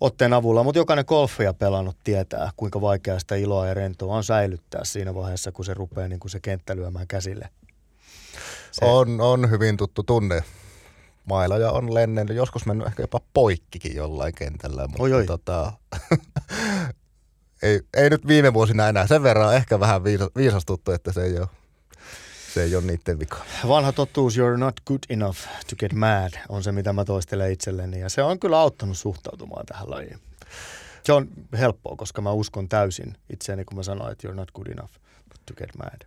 [0.00, 4.84] otteen avulla, mutta jokainen golfia pelannut tietää, kuinka vaikeaa sitä iloa ja rentoa on säilyttää
[4.84, 7.48] siinä vaiheessa, kun se rupeaa niin kuin se kenttä lyömään käsille.
[8.72, 8.84] Se...
[8.84, 10.42] On, on hyvin tuttu tunne.
[11.28, 15.26] Mailoja on lennellyt, joskus mennyt ehkä jopa poikkikin jollain kentällä, mutta oi, oi.
[15.26, 15.72] Tota,
[17.62, 19.06] ei, ei, nyt viime vuosina enää.
[19.06, 20.04] Sen verran ehkä vähän
[20.36, 21.48] viisastuttu, että se ei ole
[22.54, 23.36] se ei ole niiden vika.
[23.68, 25.38] Vanha totuus, you're not good enough
[25.70, 28.00] to get mad, on se, mitä mä toistelen itselleni.
[28.00, 30.20] Ja se on kyllä auttanut suhtautumaan tähän lajiin.
[31.04, 34.66] Se on helppoa, koska mä uskon täysin itseäni, kun mä sanoin, että you're not good
[34.66, 34.92] enough
[35.46, 36.06] to get mad.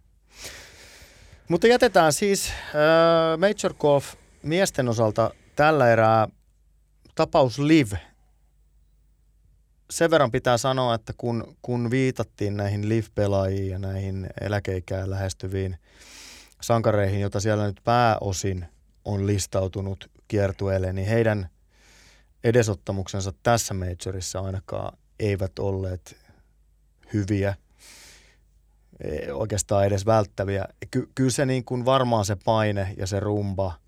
[1.47, 6.27] Mutta jätetään siis äh, Major Golf miesten osalta tällä erää
[7.15, 7.99] tapaus Live.
[9.89, 15.77] Sen verran pitää sanoa, että kun, kun viitattiin näihin Live-pelaajiin ja näihin eläkeikään lähestyviin
[16.61, 18.65] sankareihin, jota siellä nyt pääosin
[19.05, 21.49] on listautunut kiertueelle, niin heidän
[22.43, 26.17] edesottamuksensa tässä majorissa ainakaan eivät olleet
[27.13, 27.55] hyviä,
[28.99, 30.65] e, oikeastaan edes välttäviä.
[30.91, 33.80] Ky- kyllä se niin kuin varmaan se paine ja se rumba,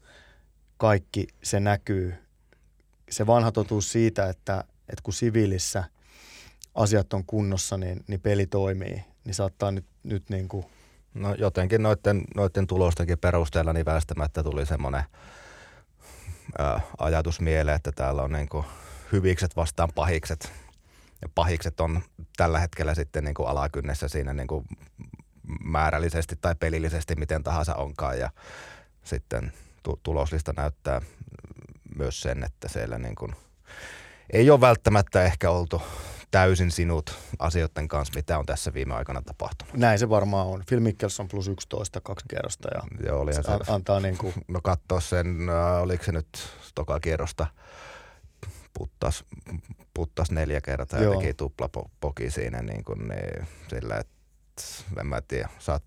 [0.83, 2.15] kaikki se näkyy.
[3.09, 5.83] Se vanha totuus siitä, että, että kun siviilissä
[6.75, 10.65] asiat on kunnossa, niin, niin peli toimii, niin saattaa nyt, nyt niin kuin–
[11.13, 15.03] No jotenkin noiden, noiden tulostenkin perusteella niin väistämättä tuli semmoinen
[16.97, 18.65] ajatus mieleen, että täällä on niin kuin
[19.11, 20.51] hyvikset vastaan pahikset.
[21.21, 22.01] Ja pahikset on
[22.37, 24.65] tällä hetkellä sitten niin kuin alakynnessä siinä niin kuin
[25.63, 28.19] määrällisesti tai pelillisesti miten tahansa onkaan.
[28.19, 28.29] Ja
[29.03, 31.01] sitten tu- tuloslista näyttää
[31.95, 33.35] myös sen, että siellä niin kuin
[34.33, 35.81] ei ole välttämättä ehkä oltu
[36.31, 39.73] täysin sinut asioiden kanssa, mitä on tässä viime aikana tapahtunut.
[39.73, 40.63] Näin se varmaan on.
[40.67, 44.33] Phil Mickelson plus 11 kaksi kerrosta ja Joo, oli se, antaa niin kuin...
[44.47, 46.27] No katsoa sen, äh, oliko se nyt
[46.75, 47.47] toka kierrosta
[48.73, 49.25] puttas,
[49.93, 51.69] puttas neljä kertaa ja teki tupla
[51.99, 54.13] poki siinä niin kuin, niin, sillä, että
[54.99, 55.83] en mä tiedä, saat,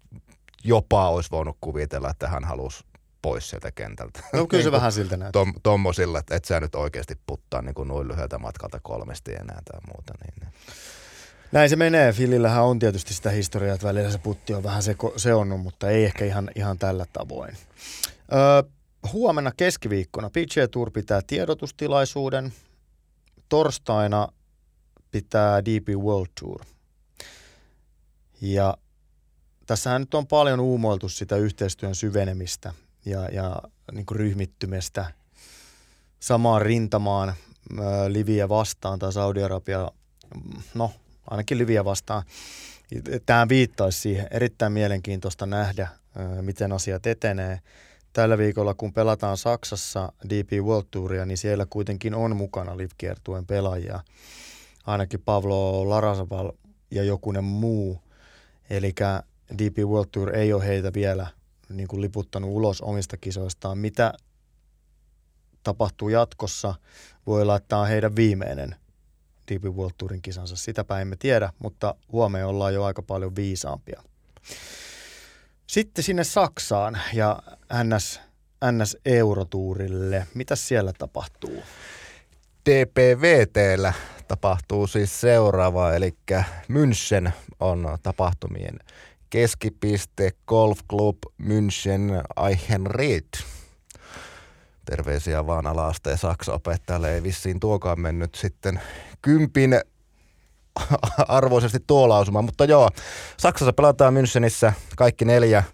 [0.64, 2.85] jopa olisi voinut kuvitella, että hän halusi
[3.26, 4.20] pois sieltä kentältä.
[4.32, 5.40] No kyllä se vähän siltä näyttää.
[5.40, 9.62] Tom, tommosilla, että et sä nyt oikeasti puttaa niin kuin noin lyhyeltä matkalta kolmesti enää
[9.64, 10.12] tai muuta.
[10.22, 10.52] Niin, niin.
[11.52, 12.12] Näin se menee.
[12.12, 15.90] Filillähän on tietysti sitä historiaa, että välillä se putti on vähän se, se on, mutta
[15.90, 17.56] ei ehkä ihan, ihan tällä tavoin.
[18.32, 18.70] Öö,
[19.12, 22.52] huomenna keskiviikkona PGA Tour pitää tiedotustilaisuuden.
[23.48, 24.28] Torstaina
[25.10, 26.60] pitää DP World Tour.
[28.40, 28.76] Ja
[29.66, 32.72] tässähän nyt on paljon uumoiltu sitä yhteistyön syvenemistä
[33.06, 35.12] ja, ja niin kuin ryhmittymestä
[36.20, 37.34] samaan rintamaan
[38.08, 39.90] Liviä vastaan tai Saudi-Arabia,
[40.74, 40.92] no
[41.30, 42.22] ainakin Liviä vastaan.
[43.26, 44.26] Tämä viittaisi siihen.
[44.30, 45.88] Erittäin mielenkiintoista nähdä,
[46.40, 47.60] miten asiat etenee.
[48.12, 54.00] Tällä viikolla, kun pelataan Saksassa DP World Touria, niin siellä kuitenkin on mukana Liv-kiertueen pelaajia.
[54.86, 56.52] Ainakin Pavlo Larasaval
[56.90, 58.02] ja jokunen muu.
[58.70, 58.94] Eli
[59.58, 61.26] DP World Tour ei ole heitä vielä
[61.68, 63.79] niin kuin liputtanut ulos omista kisoistaan.
[63.79, 64.12] Mitä
[65.62, 66.74] tapahtuu jatkossa.
[67.26, 68.76] Voi olla, että tämä on heidän viimeinen
[69.52, 70.57] DP World Tourin kisansa.
[70.57, 74.02] Sitäpä emme tiedä, mutta huomenna ollaan jo aika paljon viisaampia.
[75.66, 77.42] Sitten sinne Saksaan ja
[77.85, 78.20] NS,
[78.72, 80.26] NS Eurotuurille.
[80.35, 81.62] Mitä siellä tapahtuu?
[82.70, 83.92] DPVTllä
[84.29, 86.14] tapahtuu siis seuraava, eli
[86.68, 88.79] München on tapahtumien
[89.30, 93.28] keskipiste Golf Club München Eichenried.
[94.84, 97.14] Terveisiä vaan alaasteen Saksa-opettajalle.
[97.14, 98.80] Ei vissiin tuokaan mennyt sitten
[99.22, 99.80] kympin
[101.28, 102.42] arvoisesti tuo lausuma.
[102.42, 102.90] Mutta joo,
[103.36, 105.64] Saksassa pelataan Münchenissä kaikki neljä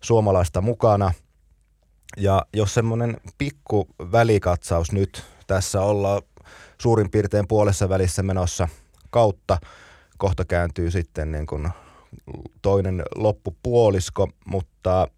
[0.00, 1.12] suomalaista mukana.
[2.16, 6.22] Ja jos semmoinen pikku välikatsaus nyt, tässä ollaan
[6.80, 8.68] suurin piirtein puolessa välissä menossa
[9.10, 9.58] kautta.
[10.18, 11.68] Kohta kääntyy sitten niin kuin
[12.62, 15.08] toinen loppupuolisko, mutta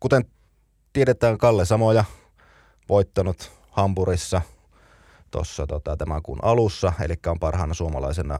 [0.00, 0.24] kuten
[0.92, 2.04] tiedetään, Kalle Samoja
[2.88, 4.40] voittanut Hampurissa
[5.30, 8.38] tuossa tota, tämän kuun alussa, eli on parhaana suomalaisena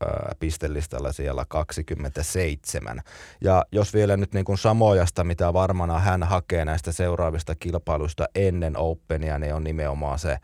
[0.00, 3.00] ää, pistelistalla siellä 27.
[3.40, 8.78] Ja jos vielä nyt niin kuin Samojasta, mitä varmana hän hakee näistä seuraavista kilpailuista ennen
[8.78, 10.38] Openia, niin on nimenomaan se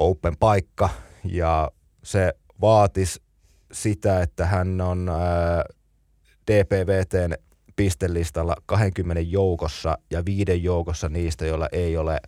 [0.00, 0.88] Open-paikka
[1.24, 1.70] ja
[2.02, 3.22] se vaatisi
[3.72, 5.64] sitä, että hän on ää,
[6.48, 7.34] DPVTn
[7.76, 12.20] pistelistalla 20 joukossa ja viiden joukossa niistä, joilla ei ole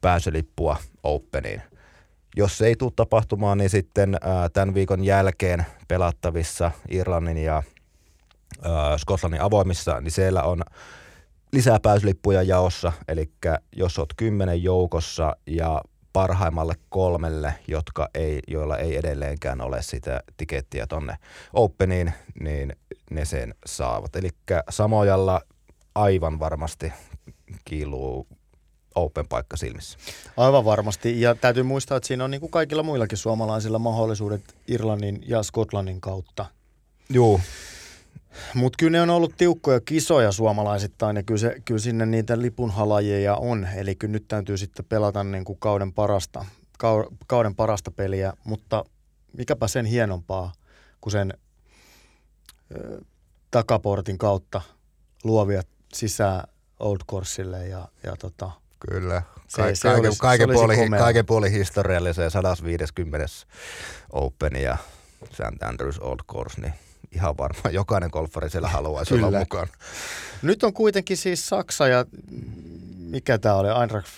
[0.00, 1.62] pääsylippua Openiin.
[2.36, 4.16] Jos se ei tule tapahtumaan, niin sitten
[4.52, 7.62] tämän viikon jälkeen pelattavissa Irlannin ja
[8.62, 10.62] ää, Skotlannin avoimissa, niin siellä on
[11.52, 13.32] lisää pääsylippuja jaossa, eli
[13.76, 15.82] jos olet kymmenen joukossa ja
[16.12, 21.16] parhaimmalle kolmelle, jotka ei, joilla ei edelleenkään ole sitä tikettiä tonne
[21.52, 22.76] Openiin, niin
[23.10, 24.16] ne sen saavat.
[24.16, 24.28] Eli
[24.70, 25.40] Samojalla
[25.94, 26.92] aivan varmasti
[27.64, 28.26] kiiluu
[28.94, 29.98] Open-paikka silmissä.
[30.36, 31.20] Aivan varmasti.
[31.20, 36.00] Ja täytyy muistaa, että siinä on niin kuin kaikilla muillakin suomalaisilla mahdollisuudet Irlannin ja Skotlannin
[36.00, 36.46] kautta.
[37.08, 37.40] Joo.
[38.54, 43.36] Mutta kyllä ne on ollut tiukkoja kisoja suomalaisittain ja kyllä, se, kyllä sinne niitä lipunhalajeja
[43.36, 43.68] on.
[43.76, 46.44] Eli kyllä nyt täytyy sitten pelata niin kuin kauden, parasta,
[47.26, 48.84] kauden parasta peliä, mutta
[49.38, 50.52] mikäpä sen hienompaa
[51.00, 51.34] kuin sen
[53.50, 54.60] takaportin kautta
[55.24, 56.42] luovia sisään
[56.78, 58.50] Old Coursille ja, ja tota,
[58.90, 59.22] Kyllä.
[59.56, 63.26] Ka- se, se kaiken, olisi, kaiken, se puoli, kaiken puoli historialliseen 150
[64.12, 64.76] Open ja
[65.32, 65.62] St.
[65.62, 66.72] Andrews Old Course, niin
[67.12, 69.68] ihan varmaan jokainen golfari siellä haluaisi olla mukaan.
[70.42, 72.04] Nyt on kuitenkin siis Saksa ja
[72.98, 74.08] mikä tämä oli, Eintracht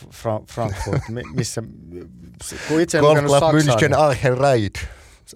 [0.46, 1.02] Frankfurt,
[1.34, 1.62] missä,
[2.68, 4.38] kun itse Golf Club München Aachen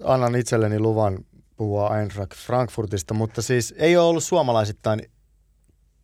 [0.03, 1.17] Annan itselleni luvan
[1.59, 5.01] puhua Eintracht Frankfurtista, mutta siis ei ole ollut suomalaisittain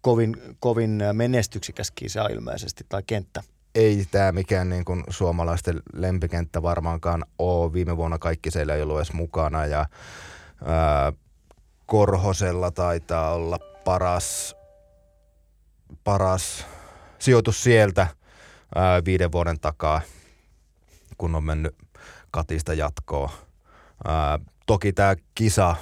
[0.01, 3.43] kovin, kovin menestyksikäs kisa ilmeisesti tai kenttä.
[3.75, 7.73] Ei tämä mikään niin kuin suomalaisten lempikenttä varmaankaan ole.
[7.73, 9.85] Viime vuonna kaikki siellä ei ollut edes mukana ja
[10.65, 11.13] ää,
[11.85, 14.55] Korhosella taitaa olla paras,
[16.03, 16.65] paras
[17.19, 18.07] sijoitus sieltä
[18.75, 20.01] ää, viiden vuoden takaa,
[21.17, 21.75] kun on mennyt
[22.31, 23.29] Katista jatkoon.
[24.05, 25.75] Ää, toki tämä kisa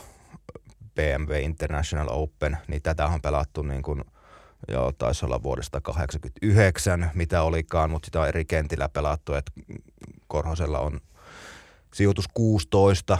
[0.95, 4.03] BMW International Open, niin tätä on pelattu niin kuin,
[4.67, 9.51] joo, taisi olla vuodesta 89, mitä olikaan, mutta sitä on eri kentillä pelattu, että
[10.27, 10.99] Korhosella on
[11.93, 13.17] sijoitus 16,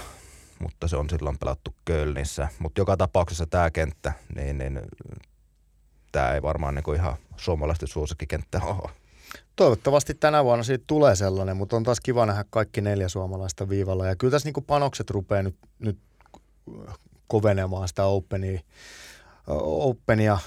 [0.60, 2.48] mutta se on silloin pelattu Kölnissä.
[2.60, 4.82] Mutta joka tapauksessa tämä kenttä, niin, niin
[6.12, 9.03] tämä ei varmaan niin kuin ihan suomalaisten suosikkikenttä ole.
[9.56, 14.08] Toivottavasti tänä vuonna siitä tulee sellainen, mutta on taas kiva nähdä kaikki neljä suomalaista viivalla.
[14.08, 15.98] Ja kyllä tässä niin panokset rupeaa nyt, nyt
[17.28, 18.60] kovenemaan sitä Openia,
[19.48, 20.38] Openia.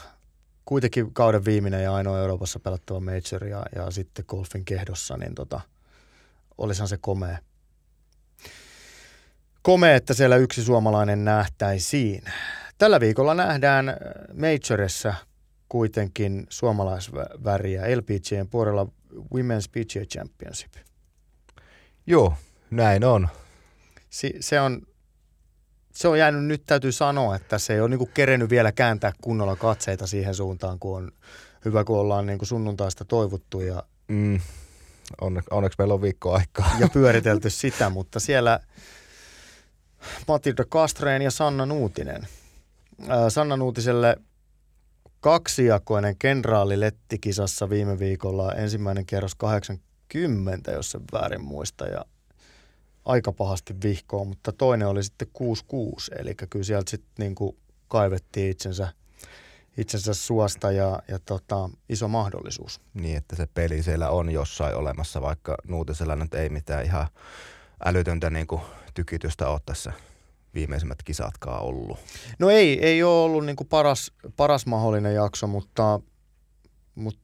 [0.64, 5.61] Kuitenkin kauden viimeinen ja ainoa Euroopassa pelattava major ja, ja sitten golfin kehdossa, niin tota,
[6.59, 7.38] olisihan se komea
[9.66, 12.25] komea, että siellä yksi suomalainen nähtäisiin.
[12.79, 13.97] Tällä viikolla nähdään äh,
[14.35, 15.14] Majorissa
[15.69, 20.73] kuitenkin suomalaisväriä LPGn puolella Women's PGA Championship.
[22.07, 22.35] Joo,
[22.71, 23.29] näin on.
[24.11, 24.83] Si- se on
[25.93, 29.57] se on jäänyt, nyt täytyy sanoa, että se ei ole niinku kerennyt vielä kääntää kunnolla
[29.57, 31.13] katseita siihen suuntaan, kun on
[31.65, 33.61] hyvä, kun ollaan niinku sunnuntaista toivottu.
[33.61, 34.41] Ja, mm,
[35.21, 36.71] onne, onneksi meillä on viikko aikaa.
[36.81, 38.61] Ja pyöritelty sitä, mutta siellä–
[40.29, 42.29] Matilda Kastreen ja Sanna Nuutinen.
[43.29, 44.17] Sanna Nuutiselle
[45.27, 52.05] kaksijakoinen kenraali Lettikisassa viime viikolla ensimmäinen kerros 80, jos se väärin muista, ja
[53.05, 57.57] aika pahasti vihkoa, mutta toinen oli sitten 66, eli kyllä sieltä sitten niin kuin
[57.89, 58.89] kaivettiin itsensä,
[59.77, 62.81] itsensä suosta ja, ja tota, iso mahdollisuus.
[62.95, 67.07] Niin, että se peli siellä on jossain olemassa, vaikka Nuutisella nyt ei mitään ihan
[67.85, 68.62] älytöntä niin kuin
[68.95, 69.93] tykitystä ole tässä
[70.57, 71.99] viimeisimmät kisatkaan ollut.
[72.38, 76.01] No ei, ei ole ollut niin kuin paras, paras mahdollinen jakso, mutta,
[76.95, 77.21] mutta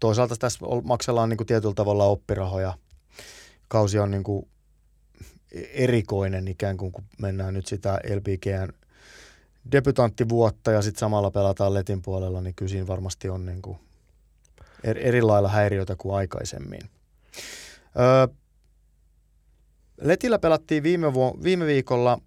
[0.00, 2.74] toisaalta tässä maksellaan niin kuin tietyllä tavalla oppirahoja.
[3.68, 4.48] Kausi on niin kuin
[5.72, 8.72] erikoinen ikään kuin, kun mennään nyt sitä LPGn
[9.72, 13.78] debutanttivuotta ja sitten samalla pelataan Letin puolella, niin kyllä siinä varmasti on niin kuin
[14.84, 16.80] eri lailla häiriötä kuin aikaisemmin.
[17.98, 18.34] Öö,
[20.00, 22.18] Letillä pelattiin viime, vu- viime viikolla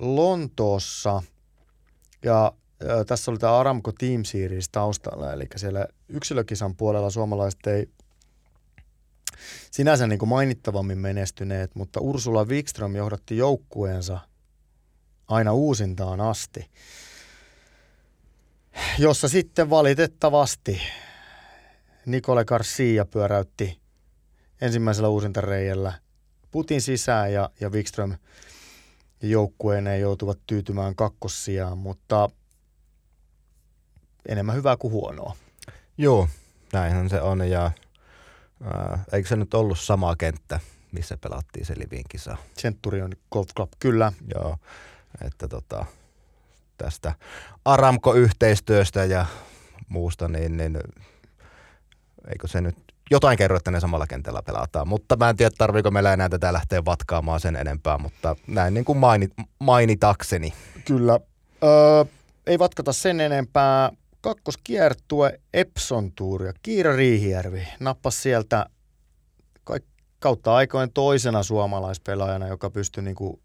[0.00, 1.22] Lontoossa.
[2.24, 7.88] Ja ö, tässä oli tämä Aramco Team Series taustalla, eli siellä yksilökisan puolella suomalaiset ei
[9.70, 14.20] sinänsä niin kuin mainittavammin menestyneet, mutta Ursula Wikström johdatti joukkueensa
[15.28, 16.70] aina uusintaan asti,
[18.98, 20.80] jossa sitten valitettavasti
[22.06, 23.80] Nicole Garcia pyöräytti
[24.60, 25.92] ensimmäisellä uusintareijällä
[26.50, 28.16] putin sisään ja, ja Wikström
[29.22, 32.30] joukkueineen joutuvat tyytymään kakkossijaan, mutta
[34.28, 35.36] enemmän hyvää kuin huonoa.
[35.98, 36.28] Joo,
[36.72, 37.70] näinhän se on ja
[38.64, 40.60] ää, eikö se nyt ollut sama kenttä,
[40.92, 42.36] missä pelattiin se Livin kisa?
[42.58, 44.12] Centurion Golf Club, kyllä.
[44.34, 44.56] Joo,
[45.24, 45.86] että tota,
[46.78, 47.14] tästä
[47.64, 49.26] Aramco-yhteistyöstä ja
[49.88, 50.78] muusta, niin, niin
[52.32, 54.88] eikö se nyt jotain kerro, että ne samalla kentällä pelataan.
[54.88, 58.84] Mutta mä en tiedä, tarviiko meillä enää tätä lähteä vatkaamaan sen enempää, mutta näin niin
[58.84, 60.52] kuin mainit, mainitakseni.
[60.84, 61.20] Kyllä.
[61.64, 62.04] Öö,
[62.46, 63.90] ei vatkata sen enempää.
[64.20, 68.66] Kakkoskiertue Epson Tour ja Kiira Riihijärvi nappas sieltä
[70.20, 73.40] kautta aikoin toisena suomalaispelaajana, joka pystyi niin kuin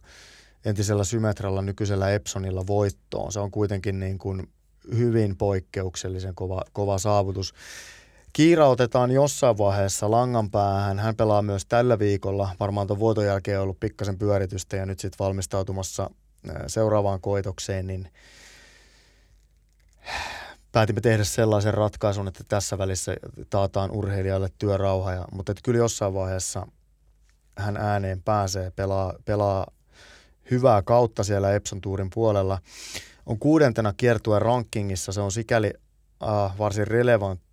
[0.66, 3.32] entisellä Symetralla, nykyisellä Epsonilla voittoon.
[3.32, 4.50] Se on kuitenkin niin kuin
[4.96, 7.54] hyvin poikkeuksellisen kova, kova saavutus.
[8.36, 11.00] Kiira otetaan jossain vaiheessa langan päähän.
[11.00, 12.50] Hän pelaa myös tällä viikolla.
[12.60, 16.10] Varmaan tuon voiton jälkeen on ollut pikkasen pyöritystä ja nyt sitten valmistautumassa
[16.68, 18.12] seuraavaan koitokseen, niin
[20.72, 23.16] päätimme tehdä sellaisen ratkaisun, että tässä välissä
[23.50, 25.14] taataan urheilijalle työrauha.
[25.14, 26.68] Ja, mutta että kyllä jossain vaiheessa
[27.58, 29.68] hän ääneen pääsee, pelaa, pelaa
[30.52, 32.60] hyvää kautta siellä Epson Tourin puolella.
[33.26, 35.74] On kuudentena kiertuen rankingissa, se on sikäli
[36.24, 37.45] äh, varsin relevantti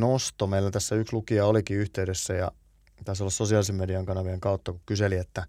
[0.00, 0.46] nosto.
[0.46, 2.52] Meillä tässä yksi lukija olikin yhteydessä ja
[3.04, 5.46] taisi olla sosiaalisen median kanavien kautta, kun kyseli, että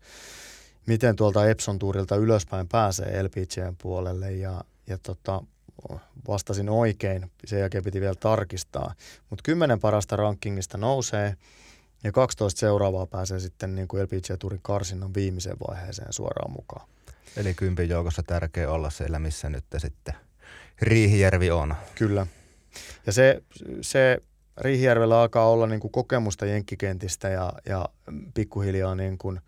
[0.86, 5.42] miten tuolta Epson Tourilta ylöspäin pääsee LPGn puolelle ja, ja tota,
[6.28, 7.32] vastasin oikein.
[7.46, 8.94] Sen jälkeen piti vielä tarkistaa.
[9.30, 11.36] Mutta kymmenen parasta rankingista nousee
[12.04, 16.88] ja 12 seuraavaa pääsee sitten niin kuin LPG Tourin karsinnan viimeiseen vaiheeseen suoraan mukaan.
[17.38, 20.14] Eli kympin joukossa tärkeä olla siellä, missä nyt sitten
[20.82, 21.76] Riihijärvi on.
[21.96, 22.28] Kyllä.
[23.06, 23.42] Ja se,
[23.82, 24.22] se
[24.58, 27.90] Riihijärvellä alkaa olla niin kuin kokemusta jenkkikentistä ja, ja
[28.34, 29.40] pikkuhiljaa niin kuin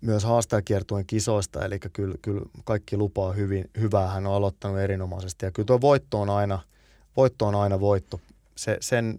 [0.00, 4.08] myös haastajakiertueen kisoista, eli kyllä, kyllä kaikki lupaa hyvin, hyvää.
[4.08, 6.58] Hän on aloittanut erinomaisesti ja kyllä tuo voitto on aina,
[7.16, 8.20] voitto on aina voitto.
[8.56, 9.18] Se, sen,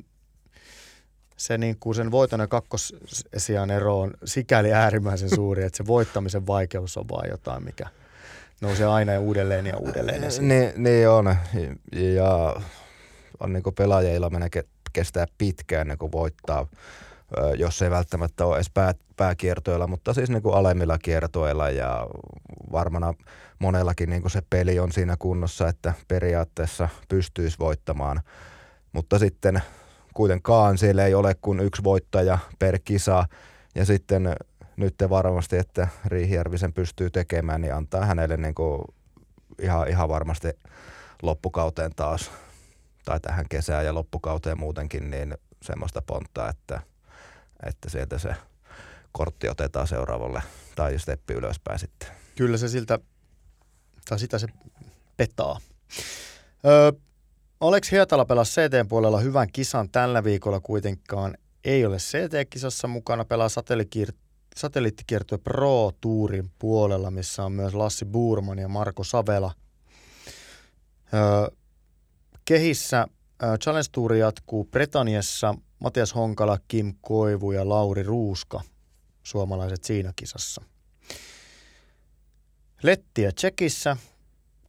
[1.38, 6.48] se niin kuin sen voiton ja kakkosesian ero on sikäli äärimmäisen suuri, että se voittamisen
[6.48, 7.88] vaikeus on vaan jotain, mikä
[8.62, 10.22] nousee aina uudelleen ja uudelleen.
[10.40, 11.36] Niin, niin on.
[11.92, 12.62] Ja
[13.40, 14.50] on niin pelaajilla menee
[14.94, 16.68] kestää pitkään niin kuin voittaa,
[17.58, 22.08] jos ei välttämättä ole edes pää, pääkiertoilla, mutta siis niin kuin alemmilla kiertoilla ja
[22.72, 23.14] varmana
[23.60, 28.22] monellakin niin kuin se peli on siinä kunnossa, että periaatteessa pystyisi voittamaan.
[28.94, 29.62] Mutta sitten
[30.14, 33.26] kuitenkaan siellä ei ole kuin yksi voittaja per kisa
[33.76, 34.36] ja sitten
[34.78, 38.82] nyt varmasti, että Riihijärvisen pystyy tekemään, niin antaa hänelle niin kuin
[39.62, 40.48] ihan, ihan varmasti
[41.22, 42.32] loppukauteen taas
[43.08, 46.82] tai tähän kesään ja loppukauteen muutenkin, niin semmoista pontta, että,
[47.66, 48.36] että sieltä se
[49.12, 50.42] kortti otetaan seuraavalle
[50.76, 52.10] tai steppi ylöspäin sitten.
[52.36, 53.00] Kyllä se siltä,
[54.10, 54.48] tai sitä se
[55.18, 55.60] petaa.
[56.66, 56.92] Öö,
[57.62, 63.50] Oleks Hietala pelasi CT puolella hyvän kisan tällä viikolla kuitenkaan ei ole CT-kisassa mukana, pelaa
[64.56, 69.52] satelliittikiertue Pro Tourin puolella, missä on myös Lassi Burman ja Marko Savela.
[71.14, 71.58] Öö,
[72.48, 73.08] kehissä
[73.64, 78.62] Challenge Tour jatkuu Bretaniassa, Matias Honkala, Kim Koivu ja Lauri Ruuska,
[79.24, 80.62] suomalaiset siinä kisassa.
[82.84, 83.98] Lettiä Tsekissä,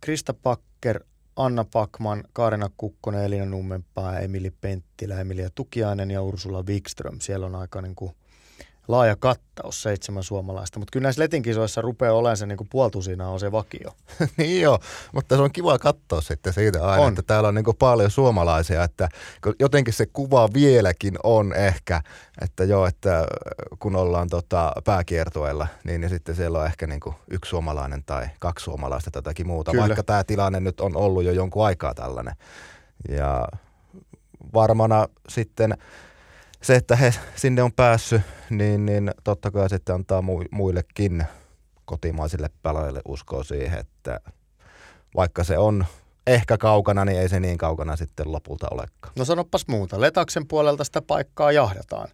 [0.00, 1.04] Krista Pakker,
[1.36, 7.20] Anna Pakman, Kaarina Kukkonen, Elina Nummenpää, Emili Penttilä, Emilia Tukiainen ja Ursula Wikström.
[7.20, 8.12] Siellä on aika niin kuin
[8.88, 10.78] laaja kattaus, seitsemän suomalaista.
[10.78, 13.92] Mutta kyllä näissä letin kisoissa rupeaa olemaan se niin puoltusina on se vakio.
[14.36, 14.78] niin joo,
[15.12, 17.08] mutta se on kiva katsoa sitten siitä aina, On.
[17.08, 19.08] että täällä on niin paljon suomalaisia, että
[19.60, 22.02] jotenkin se kuva vieläkin on ehkä,
[22.40, 23.26] että joo, että
[23.78, 28.64] kun ollaan tota pääkiertueella, niin, niin sitten siellä on ehkä niin yksi suomalainen tai kaksi
[28.64, 29.82] suomalaista tai jotakin muuta, Kyllä.
[29.82, 32.34] vaikka tämä tilanne nyt on ollut jo jonkun aikaa tällainen.
[33.08, 33.48] Ja
[34.54, 35.74] varmana sitten
[36.62, 41.24] se, että he sinne on päässyt, niin, niin totta kai sitten antaa mu- muillekin
[41.84, 44.20] kotimaisille pelaajille uskoa siihen, että
[45.16, 45.86] vaikka se on
[46.26, 49.12] ehkä kaukana, niin ei se niin kaukana sitten lopulta olekaan.
[49.18, 50.00] No sanopas muuta.
[50.00, 52.08] Letaksen puolelta sitä paikkaa jahdataan.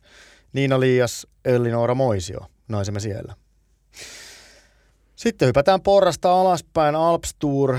[0.52, 3.34] Niina Liias, Ellinora Moisio, naisemme siellä.
[5.16, 6.94] Sitten hypätään porrasta alaspäin.
[6.94, 7.78] Alps Tour,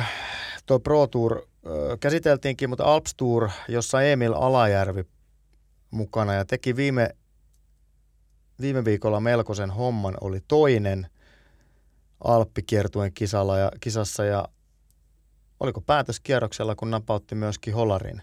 [0.66, 1.41] tuo Pro Tour
[1.99, 5.03] käsiteltiinkin, mutta Alps Tour, jossa Emil Alajärvi
[5.96, 7.10] mukana ja teki viime,
[8.62, 11.08] viime viikolla melkoisen homman, oli toinen
[12.24, 14.46] Alppikiertuen kisalla ja, kisassa ja
[15.60, 18.22] oliko päätöskierroksella, kun napautti myöskin Holarin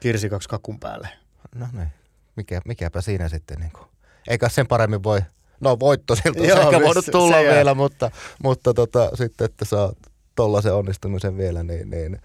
[0.00, 1.08] kirsikaksi kakun päälle.
[1.54, 1.88] No niin,
[2.36, 3.86] Mikä, mikäpä siinä sitten niin kuin.
[4.28, 5.20] Eikä sen paremmin voi,
[5.60, 7.54] no voitto siltä Joo, ehkä voinut se tulla jää.
[7.54, 8.10] vielä, mutta,
[8.42, 9.92] mutta tota, sitten, että saa
[10.34, 12.20] tollaisen onnistumisen vielä, niin, niin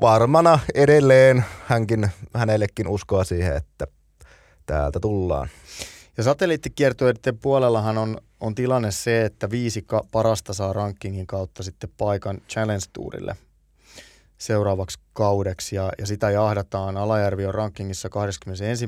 [0.00, 3.86] varmana edelleen hänkin, hänellekin uskoa siihen, että
[4.66, 5.48] täältä tullaan.
[6.16, 12.40] Ja satelliittikiertueiden puolellahan on, on tilanne se, että viisi parasta saa rankingin kautta sitten paikan
[12.48, 13.36] Challenge Tourille
[14.38, 15.76] seuraavaksi kaudeksi.
[15.76, 16.96] Ja, ja sitä jahdataan.
[16.96, 18.86] Alajärvi on rankingissa 21.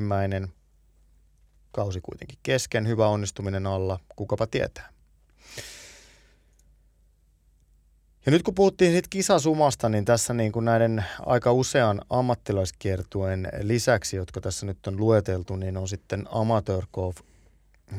[1.72, 4.88] Kausi kuitenkin kesken, hyvä onnistuminen alla, kukapa tietää.
[8.28, 14.16] Ja nyt kun puhuttiin siitä kisasumasta, niin tässä niin kuin näiden aika usean ammattilaiskiertueen lisäksi,
[14.16, 17.16] jotka tässä nyt on lueteltu, niin on sitten amateur golf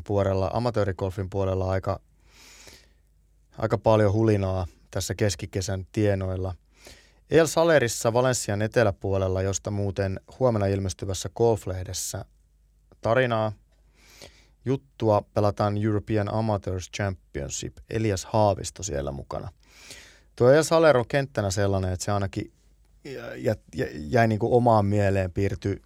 [0.08, 2.00] puolella, amatöörikolfin puolella aika,
[3.58, 6.56] aika paljon hulinaa tässä keskikesän tienoilla.
[7.30, 12.26] El Salerissa Valensian eteläpuolella, josta muuten huomenna ilmestyvässä golflehdessä
[13.02, 13.52] tarinaa,
[14.66, 19.50] juttua pelataan European Amateurs Championship, Elias Haavisto siellä mukana.
[20.40, 22.52] Tuo El Saler on kenttänä sellainen, että se ainakin
[23.38, 25.82] jä, jä, jäi niin kuin omaan mieleen piirtyi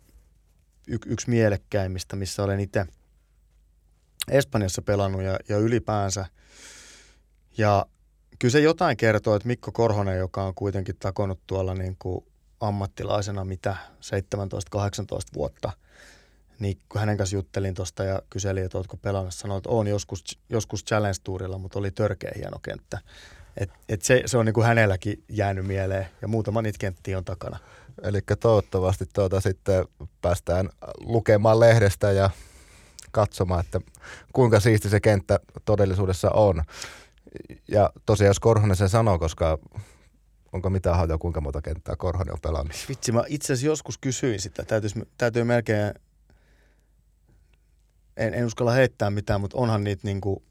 [0.88, 2.86] y, yksi mielekkäimmistä, missä olen itse
[4.32, 6.26] Espanjassa pelannut ja, ja ylipäänsä.
[7.58, 7.86] Ja
[8.39, 12.26] kyllä se jotain kertoo, että Mikko Korhonen, joka on kuitenkin takonut tuolla niin kuin
[12.60, 13.76] ammattilaisena mitä
[14.76, 14.78] 17-18
[15.34, 15.72] vuotta,
[16.60, 20.39] niin kun hänen kanssa juttelin tuosta ja kyselin, että oletko pelannut, sanoin, että olen joskus,
[20.49, 22.99] joskus Challenge Tourilla, mutta oli törkeä hieno kenttä.
[23.58, 27.26] Et, et se, se on niin kuin hänelläkin jäänyt mieleen ja muutama niitä kenttiä on
[27.26, 27.60] takana.
[28.04, 29.86] Eli toivottavasti tuota sitten
[30.22, 32.30] päästään lukemaan lehdestä ja
[33.12, 33.82] katsomaan, että
[34.34, 36.64] kuinka siisti se kenttä todellisuudessa on.
[37.68, 39.58] Ja tosiaan jos Korhonen sen sanoo, koska
[40.54, 42.86] onko mitään hajua, kuinka monta kenttää Korhonen on pelannut?
[42.89, 44.64] Vitsi, mä itse asiassa joskus kysyin sitä.
[44.64, 45.93] Täytyisi, täytyy melkein,
[48.18, 50.43] en, en uskalla heittää mitään, mutta onhan niitä niinku,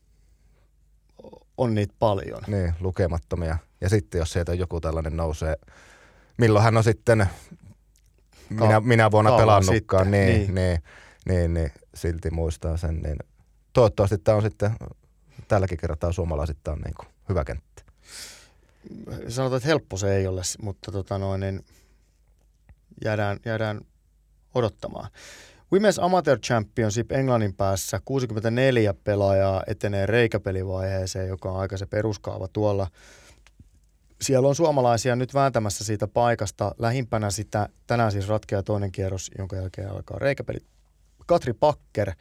[1.58, 2.42] on niitä paljon.
[2.46, 3.58] Niin, lukemattomia.
[3.80, 5.56] Ja sitten jos sieltä joku tällainen nousee,
[6.38, 7.26] milloin hän on sitten
[8.50, 10.54] minä, minä vuonna pelannutkaan, niin, niin.
[10.54, 10.82] niin.
[11.26, 13.00] Niin, niin, niin, silti muistaa sen.
[13.00, 13.16] Niin
[13.72, 14.76] toivottavasti tämä on sitten
[15.48, 17.82] tälläkin kertaa suomalaisittain niin kuin hyvä kenttä.
[19.28, 21.64] Sanotaan, että helppo se ei ole, mutta tota noin, niin
[23.04, 23.80] jäädään, jäädään
[24.54, 25.10] odottamaan.
[25.74, 32.86] Women's Amateur Championship Englannin päässä 64 pelaajaa etenee reikäpelivaiheeseen, joka on aika se peruskaava tuolla.
[34.20, 36.74] Siellä on suomalaisia nyt vääntämässä siitä paikasta.
[36.78, 40.58] Lähimpänä sitä tänään siis ratkeaa toinen kierros, jonka jälkeen alkaa reikäpeli.
[41.26, 42.12] Katri Pakker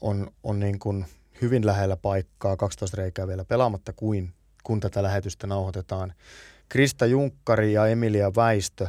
[0.00, 1.06] on, on niin kuin
[1.42, 6.12] hyvin lähellä paikkaa, 12 reikää vielä pelaamatta, kuin, kun tätä lähetystä nauhoitetaan.
[6.68, 8.88] Krista Junkkari ja Emilia Väistö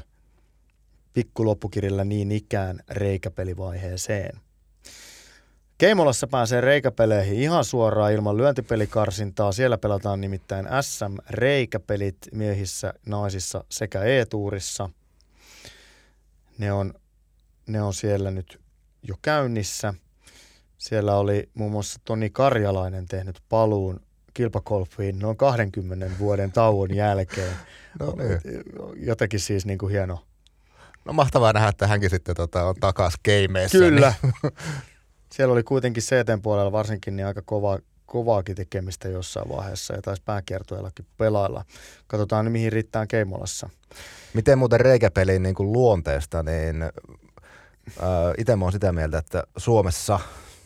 [1.14, 4.40] pikkuloppukirjalla niin ikään reikäpelivaiheeseen.
[5.78, 9.52] Keimolassa pääsee reikäpeleihin ihan suoraan ilman lyöntipelikarsintaa.
[9.52, 14.90] Siellä pelataan nimittäin SM-reikäpelit miehissä, naisissa sekä E-tuurissa.
[16.58, 16.94] Ne on,
[17.68, 18.60] ne on siellä nyt
[19.04, 19.94] jo käynnissä.
[20.78, 24.00] Siellä oli muun muassa Toni Karjalainen tehnyt paluun
[24.34, 27.54] kilpakolfiin noin 20 vuoden tauon jälkeen.
[28.00, 28.64] No niin.
[28.96, 30.20] Jotenkin siis niin kuin hieno.
[31.06, 33.78] No mahtavaa nähdä, että hänkin sitten tota, on takas keimeissä.
[33.78, 34.14] Kyllä.
[34.24, 34.34] Niin.
[35.34, 40.22] Siellä oli kuitenkin CTn puolella varsinkin niin aika kova, kovaakin tekemistä jossain vaiheessa ja taisi
[40.26, 41.66] pääkiertueellakin pelailla.
[42.08, 43.70] Katsotaan nyt mihin riittää Keimolassa.
[44.34, 46.84] Miten muuten reikäpelin niin kuin luonteesta, niin
[48.38, 50.20] itse mä oon sitä mieltä, että Suomessa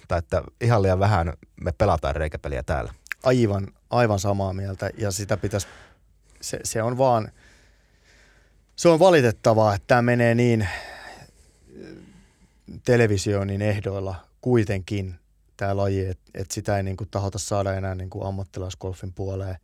[0.08, 2.94] tai että ihan liian vähän me pelataan reikäpeliä täällä.
[3.24, 5.68] Aivan, aivan samaa mieltä ja sitä pitäisi,
[6.42, 7.32] se, se on vaan,
[8.76, 10.68] se on valitettavaa, että tämä menee niin
[12.86, 15.16] televisioinnin ehdoilla kuitenkin
[15.58, 19.58] tämä laji, että et sitä ei niinku tahota saada enää niinku ammattilaisgolfin puoleen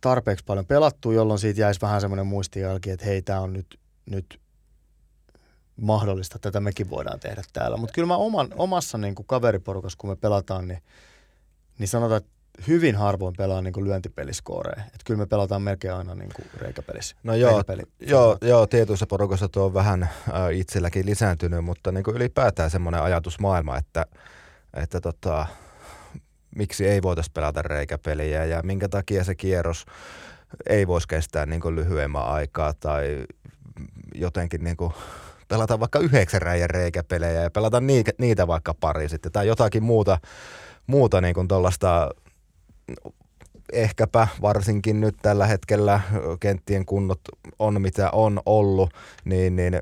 [0.00, 3.78] tarpeeksi paljon pelattu, jolloin siitä jäisi vähän semmoinen muistijälki, että hei, tämä on nyt,
[4.10, 4.40] nyt
[5.76, 7.76] mahdollista, tätä mekin voidaan tehdä täällä.
[7.76, 10.82] Mutta kyllä mä oman, omassa niin kuin kaveriporukassa, kun me pelataan, niin,
[11.78, 12.30] niin sanotaan, että
[12.68, 14.82] hyvin harvoin pelaa niin lyöntipeliskooreja.
[14.86, 17.16] Että kyllä me pelataan melkein aina niin kuin reikäpelissä.
[17.22, 17.62] No joo,
[18.00, 20.10] joo, joo, tietyissä porukassa tuo on vähän äh,
[20.52, 24.06] itselläkin lisääntynyt, mutta niin kuin ylipäätään semmoinen ajatusmaailma, että,
[24.74, 25.46] että tota,
[26.56, 29.84] miksi ei voitaisiin pelata reikäpeliä ja minkä takia se kierros
[30.68, 33.26] ei voisi kestää niin kuin lyhyemmän aikaa tai
[34.14, 34.92] jotenkin niin kuin
[35.48, 40.18] pelata vaikka yhdeksän räjän reikäpelejä ja pelata niitä, niitä vaikka pari sitten tai jotakin muuta,
[40.86, 42.10] muuta niin kuin tuollaista
[43.72, 46.00] ehkäpä varsinkin nyt tällä hetkellä
[46.40, 47.20] kenttien kunnot
[47.58, 48.90] on mitä on ollut,
[49.24, 49.80] niin, niin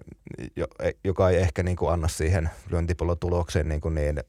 [1.05, 4.20] joka ei ehkä niin kuin anna siihen lyöntipallon tulokseen niin, kuin niin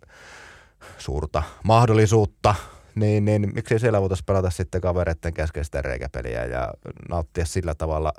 [0.97, 2.55] suurta mahdollisuutta,
[2.95, 6.73] niin, niin miksei siellä voitaisiin pelata sitten kavereiden keskeistä reikäpeliä ja
[7.09, 8.13] nauttia sillä tavalla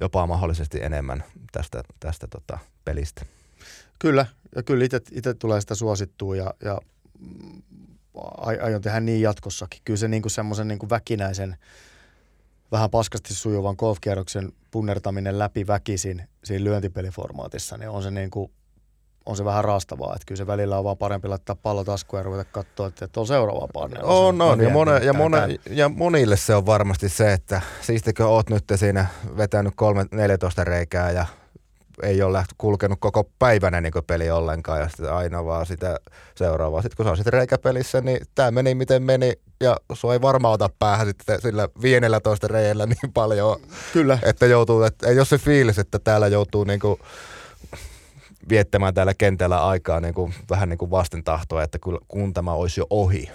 [0.00, 3.22] jopa mahdollisesti enemmän tästä, tästä tota pelistä.
[3.98, 6.78] Kyllä, ja kyllä itse tulee sitä suosittua ja, ja
[8.38, 9.80] aion tehdä niin jatkossakin.
[9.84, 11.56] Kyllä se niin kuin semmoisen niin kuin väkinäisen,
[12.72, 18.52] vähän paskasti sujuvan golfkierroksen punnertaminen läpi väkisin siinä lyöntipeliformaatissa, niin on se niin kuin
[19.26, 22.22] on se vähän raastavaa, että kyllä se välillä on vaan parempi laittaa pallo taskuun ja
[22.22, 24.00] ruveta katsoa, että on seuraava panne.
[24.02, 24.60] On, on, on.
[24.60, 29.06] Ja, mone, ja, mone, ja, monille se on varmasti se, että siistikö oot nyt siinä
[29.36, 29.74] vetänyt
[30.60, 31.26] 3-14 reikää ja
[32.02, 36.00] ei ole lähty, kulkenut koko päivänä niin peli ollenkaan ja sitten aina vaan sitä
[36.34, 36.82] seuraavaa.
[36.82, 40.70] Sitten kun sä oot reikäpelissä, niin tämä meni miten meni ja sua ei varmaan ota
[40.78, 43.60] päähän sitten sillä 15 reijällä niin paljon.
[43.92, 44.18] Kyllä.
[44.22, 47.00] Että joutuu, että ei ole se fiilis, että täällä joutuu niin kuin
[48.48, 51.78] viettämään täällä kentällä aikaa niin kuin, vähän niin kuin vasten tahtoa, että
[52.08, 53.30] kun tämä olisi jo ohi.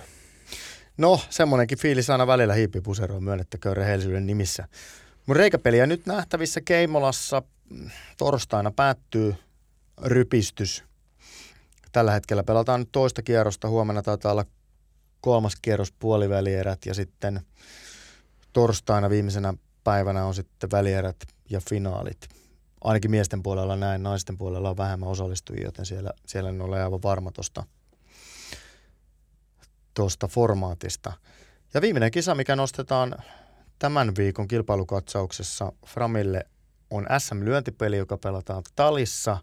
[0.97, 4.67] No, semmoinenkin fiilis aina välillä hiipi puseroon myönnettäköön rehellisyyden nimissä.
[5.25, 7.41] Mun reikäpeliä nyt nähtävissä Keimolassa
[8.17, 9.35] torstaina päättyy
[10.01, 10.83] rypistys.
[11.91, 13.69] Tällä hetkellä pelataan nyt toista kierrosta.
[13.69, 14.45] Huomenna taitaa olla
[15.21, 17.41] kolmas kierros puolivälierät ja sitten
[18.53, 19.53] torstaina viimeisenä
[19.83, 21.17] päivänä on sitten välierät
[21.49, 22.27] ja finaalit
[22.85, 27.03] ainakin miesten puolella näin, naisten puolella on vähemmän osallistujia, joten siellä, siellä en ole aivan
[27.03, 27.63] varma tuosta
[29.93, 31.13] tosta formaatista.
[31.73, 33.15] Ja viimeinen kisa, mikä nostetaan
[33.79, 36.45] tämän viikon kilpailukatsauksessa Framille,
[36.91, 39.37] on SM-lyöntipeli, joka pelataan Talissa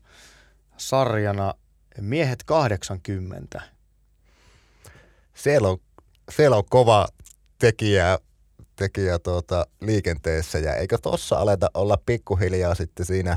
[0.77, 1.55] sarjana
[2.01, 3.63] Miehet 80.
[5.35, 5.79] Siellä on,
[6.31, 7.09] siellä on kova
[7.59, 8.19] tekijä
[8.77, 13.37] tekijä tuota, liikenteessä ja eikö tossa aleta olla pikkuhiljaa sitten siinä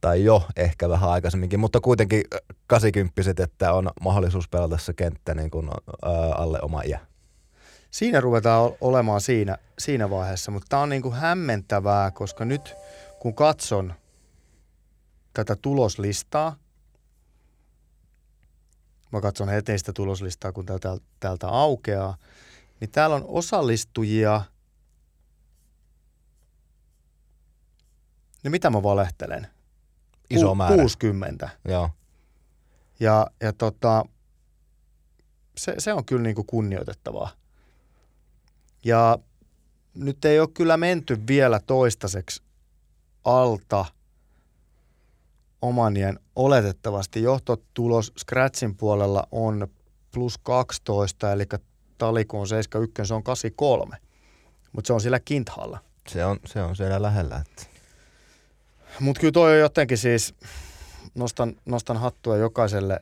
[0.00, 2.22] tai jo ehkä vähän aikaisemminkin, mutta kuitenkin
[2.66, 5.68] 80 että on mahdollisuus pelata se kenttä niin kuin,
[6.02, 7.00] ää, alle oma iä.
[7.90, 12.74] Siinä ruvetaan olemaan siinä, siinä vaiheessa, mutta tämä on niin kuin hämmentävää, koska nyt
[13.20, 13.94] kun katson
[15.32, 16.56] tätä tuloslistaa,
[19.12, 22.16] mä katson heti sitä tuloslistaa, kun täältä, täältä aukeaa,
[22.80, 24.42] niin täällä on osallistujia,
[28.44, 29.46] no mitä mä valehtelen?
[30.30, 30.76] Iso määrä.
[30.76, 31.48] 60.
[31.64, 31.90] Joo.
[33.00, 34.04] Ja, ja tota,
[35.56, 37.30] se, se on kyllä niin kuin kunnioitettavaa.
[38.84, 39.18] Ja
[39.94, 42.42] nyt ei ole kyllä menty vielä toistaiseksi
[43.24, 43.84] alta
[45.62, 49.68] omanien oletettavasti johtotulos Scratchin puolella on
[50.14, 51.44] plus 12, eli
[51.98, 53.96] Talikun 71, se on 83.
[54.72, 55.78] Mutta se on siellä Kinthalla.
[56.08, 57.36] Se on, se on siellä lähellä.
[57.36, 57.66] Että.
[59.00, 60.34] Mutta kyllä toi on jotenkin siis,
[61.14, 63.00] nostan, nostan hattua jokaiselle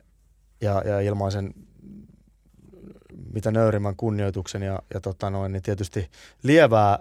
[0.61, 1.53] ja, ja ilmaisen
[3.33, 6.09] mitä nöyrimmän kunnioituksen ja, ja tota noin, niin tietysti
[6.43, 6.99] lievää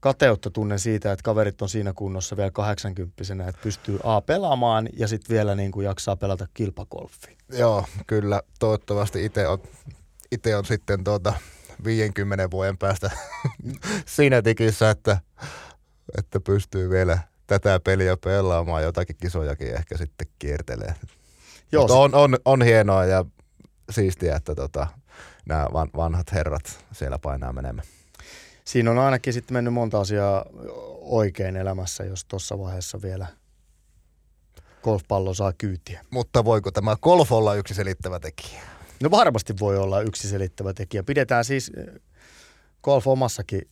[0.00, 5.08] kateutta tunnen siitä, että kaverit on siinä kunnossa vielä 80 että pystyy A pelaamaan ja
[5.08, 7.36] sitten vielä niin kuin jaksaa pelata kilpakolfia.
[7.52, 8.42] Joo, kyllä.
[8.58, 9.58] Toivottavasti itse on
[10.32, 11.34] itse on sitten tuota
[11.84, 13.10] 50 vuoden päästä
[14.16, 15.18] siinä tikissä, että,
[16.18, 20.94] että pystyy vielä tätä peliä pelaamaan, jotakin kisojakin ehkä sitten kiertelee.
[21.72, 23.24] Joo, Mutta on, on, on, hienoa ja
[23.90, 24.86] siistiä, että tota,
[25.46, 27.86] nämä vanhat herrat siellä painaa menemään.
[28.68, 30.44] Siinä on ainakin sitten mennyt monta asiaa
[31.00, 33.26] oikein elämässä, jos tuossa vaiheessa vielä
[34.82, 36.04] golfpallo saa kyytiä.
[36.10, 38.60] Mutta voiko tämä golf olla yksi selittävä tekijä?
[39.02, 41.02] No varmasti voi olla yksi selittävä tekijä.
[41.02, 42.00] Pidetään siis eh,
[42.82, 43.62] golf omassakin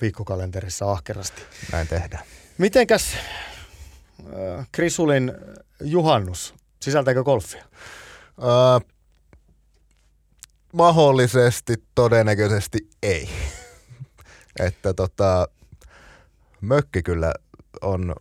[0.00, 1.42] viikkokalenterissa ahkerasti.
[1.72, 2.24] Näin tehdään.
[2.58, 3.14] Mitenkäs
[4.20, 5.32] äh, Krisulin
[5.80, 7.64] juhannus, sisältääkö golfia?
[8.42, 8.88] Öö,
[10.72, 13.28] mahdollisesti, todennäköisesti ei.
[14.60, 15.48] Että tota,
[16.60, 17.34] mökki kyllä
[17.82, 18.14] on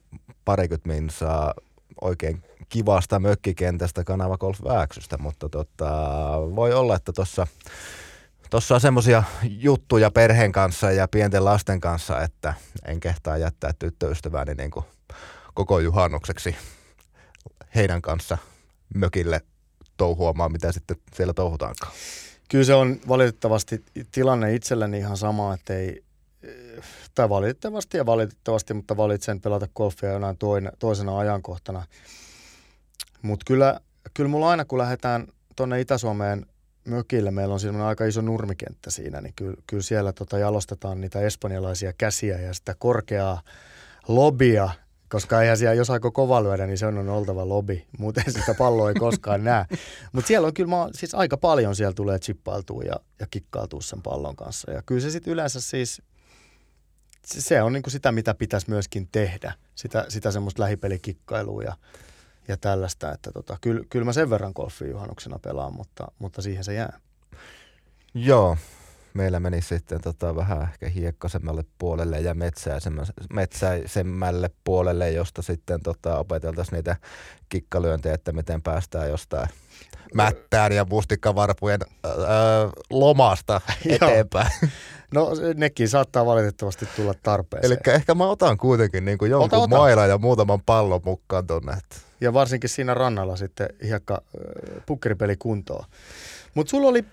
[0.46, 1.54] parikymmentä minsaa
[2.02, 5.90] oikein kivasta mökkikentästä kanava Golf Vääksystä, mutta tota,
[6.56, 7.48] voi olla, että tuossa
[8.50, 12.54] tossa on semmoisia juttuja perheen kanssa ja pienten lasten kanssa, että
[12.88, 14.86] en kehtaa jättää tyttöystävääni niin kuin
[15.54, 16.56] koko juhannukseksi
[17.76, 18.38] heidän kanssa
[18.96, 19.42] mökille
[19.98, 21.94] touhuamaan, mitä sitten siellä touhutaankaan.
[22.50, 26.04] Kyllä se on valitettavasti tilanne itselleni ihan sama, että ei,
[27.16, 30.38] tai valitettavasti ja valitettavasti, mutta valitsen pelata golfia jonain
[30.80, 31.84] toisena ajankohtana.
[33.22, 33.80] Mutta kyllä,
[34.14, 36.46] kyllä mulla aina kun lähdetään tuonne Itä-Suomeen
[36.86, 41.20] mökille, meillä on siinä aika iso nurmikenttä siinä, niin kyllä, kyllä siellä tota jalostetaan niitä
[41.20, 43.42] espanjalaisia käsiä ja sitä korkeaa
[44.08, 44.70] lobia,
[45.10, 47.88] koska eihän siellä, jos aiko kova lyödä, niin se on oltava lobi.
[47.98, 49.66] Muuten sitä palloa ei koskaan näe.
[50.12, 54.02] Mutta siellä on kyllä, mä, siis aika paljon siellä tulee chippailtua ja, ja kikkailtua sen
[54.02, 54.72] pallon kanssa.
[54.72, 56.02] Ja kyllä se sitten yleensä siis,
[57.26, 59.54] se on niinku sitä, mitä pitäisi myöskin tehdä.
[59.76, 61.78] Sitä, sitä semmoista lähipelikikkailua ja,
[62.48, 63.12] ja tällaista.
[63.12, 67.00] Että tota, kyllä, kyllä mä sen verran golfia juhannuksena pelaan, mutta, mutta siihen se jää.
[68.14, 68.58] Joo,
[69.14, 72.36] meillä meni sitten tota vähän ehkä hiekkasemmalle puolelle ja
[73.34, 76.96] metsäisemmälle puolelle, josta sitten tota opeteltaisiin niitä
[77.50, 79.50] kikkalyöntejä, että miten päästään jostain
[80.14, 82.14] mättään ja mustikkavarpujen öö,
[82.90, 84.52] lomasta eteenpäin.
[85.14, 87.72] No nekin saattaa valitettavasti tulla tarpeeseen.
[87.72, 89.78] Eli ehkä mä otan kuitenkin niin kuin jonkun ota, ota.
[89.78, 91.78] mailan ja muutaman pallon mukaan tonne.
[92.22, 94.22] Ja varsinkin siinä rannalla sitten hiekka
[94.86, 95.86] pukkeripeli kuntoon.
[96.54, 97.06] Mutta sulla oli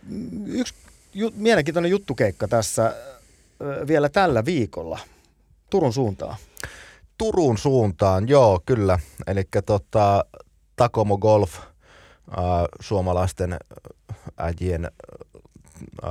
[0.46, 0.74] yksi
[1.14, 2.94] ju, mielenkiintoinen juttukeikka tässä
[3.86, 4.98] vielä tällä viikolla
[5.70, 6.36] Turun suuntaan.
[7.18, 8.98] Turun suuntaan, joo, kyllä.
[9.26, 10.24] Eli tota,
[10.76, 11.58] Takomo Golf,
[12.30, 12.44] äh,
[12.80, 13.56] suomalaisten
[14.36, 16.10] äijien äh,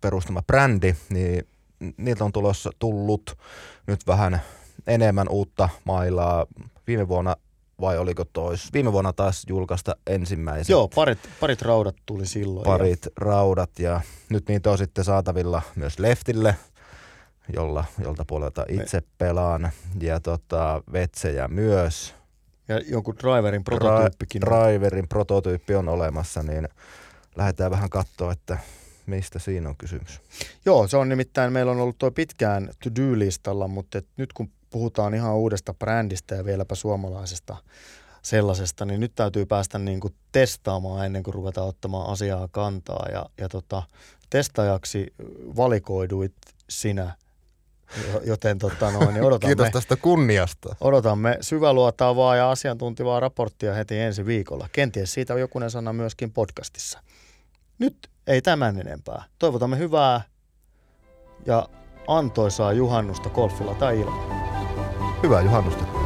[0.00, 1.48] perustama brändi, niin
[1.96, 3.38] niiltä on tulossa tullut
[3.86, 4.40] nyt vähän
[4.86, 6.46] enemmän uutta mailaa.
[6.86, 7.36] Viime vuonna
[7.80, 8.72] vai oliko tois?
[8.72, 10.68] Viime vuonna taas julkaista ensimmäiset.
[10.68, 12.64] Joo, parit, parit raudat tuli silloin.
[12.64, 13.10] Parit ja...
[13.16, 16.56] raudat ja nyt niitä on sitten saatavilla myös Leftille,
[17.52, 19.06] jolla, jolta puolelta itse Me...
[19.18, 19.70] pelaan.
[20.00, 22.14] Ja tota, vetsejä myös.
[22.68, 24.42] Ja jonkun driverin prototyyppikin.
[24.42, 26.68] Dra- driverin prototyyppi on olemassa, niin
[27.36, 28.58] lähdetään vähän katsoa, että
[29.06, 30.20] mistä siinä on kysymys.
[30.64, 35.34] Joo, se on nimittäin, meillä on ollut tuo pitkään to-do-listalla, mutta nyt kun puhutaan ihan
[35.34, 37.56] uudesta brändistä ja vieläpä suomalaisesta
[38.22, 43.06] sellaisesta, niin nyt täytyy päästä niin kuin testaamaan ennen kuin ruvetaan ottamaan asiaa kantaa.
[43.12, 43.82] Ja, ja tota,
[44.30, 45.14] testajaksi
[45.56, 46.34] valikoiduit
[46.70, 47.14] sinä,
[48.24, 50.76] joten tota noin, niin odotamme, Kiitos tästä kunniasta.
[50.80, 54.68] Odotamme syväluotaavaa ja asiantuntivaa raporttia heti ensi viikolla.
[54.72, 57.00] Kenties siitä on jokunen sana myöskin podcastissa.
[57.78, 59.24] Nyt ei tämän enempää.
[59.38, 60.20] Toivotamme hyvää
[61.46, 61.68] ja
[62.08, 64.46] antoisaa juhannusta golfilla tai ilman.
[65.22, 66.05] Hyvää juhannusta.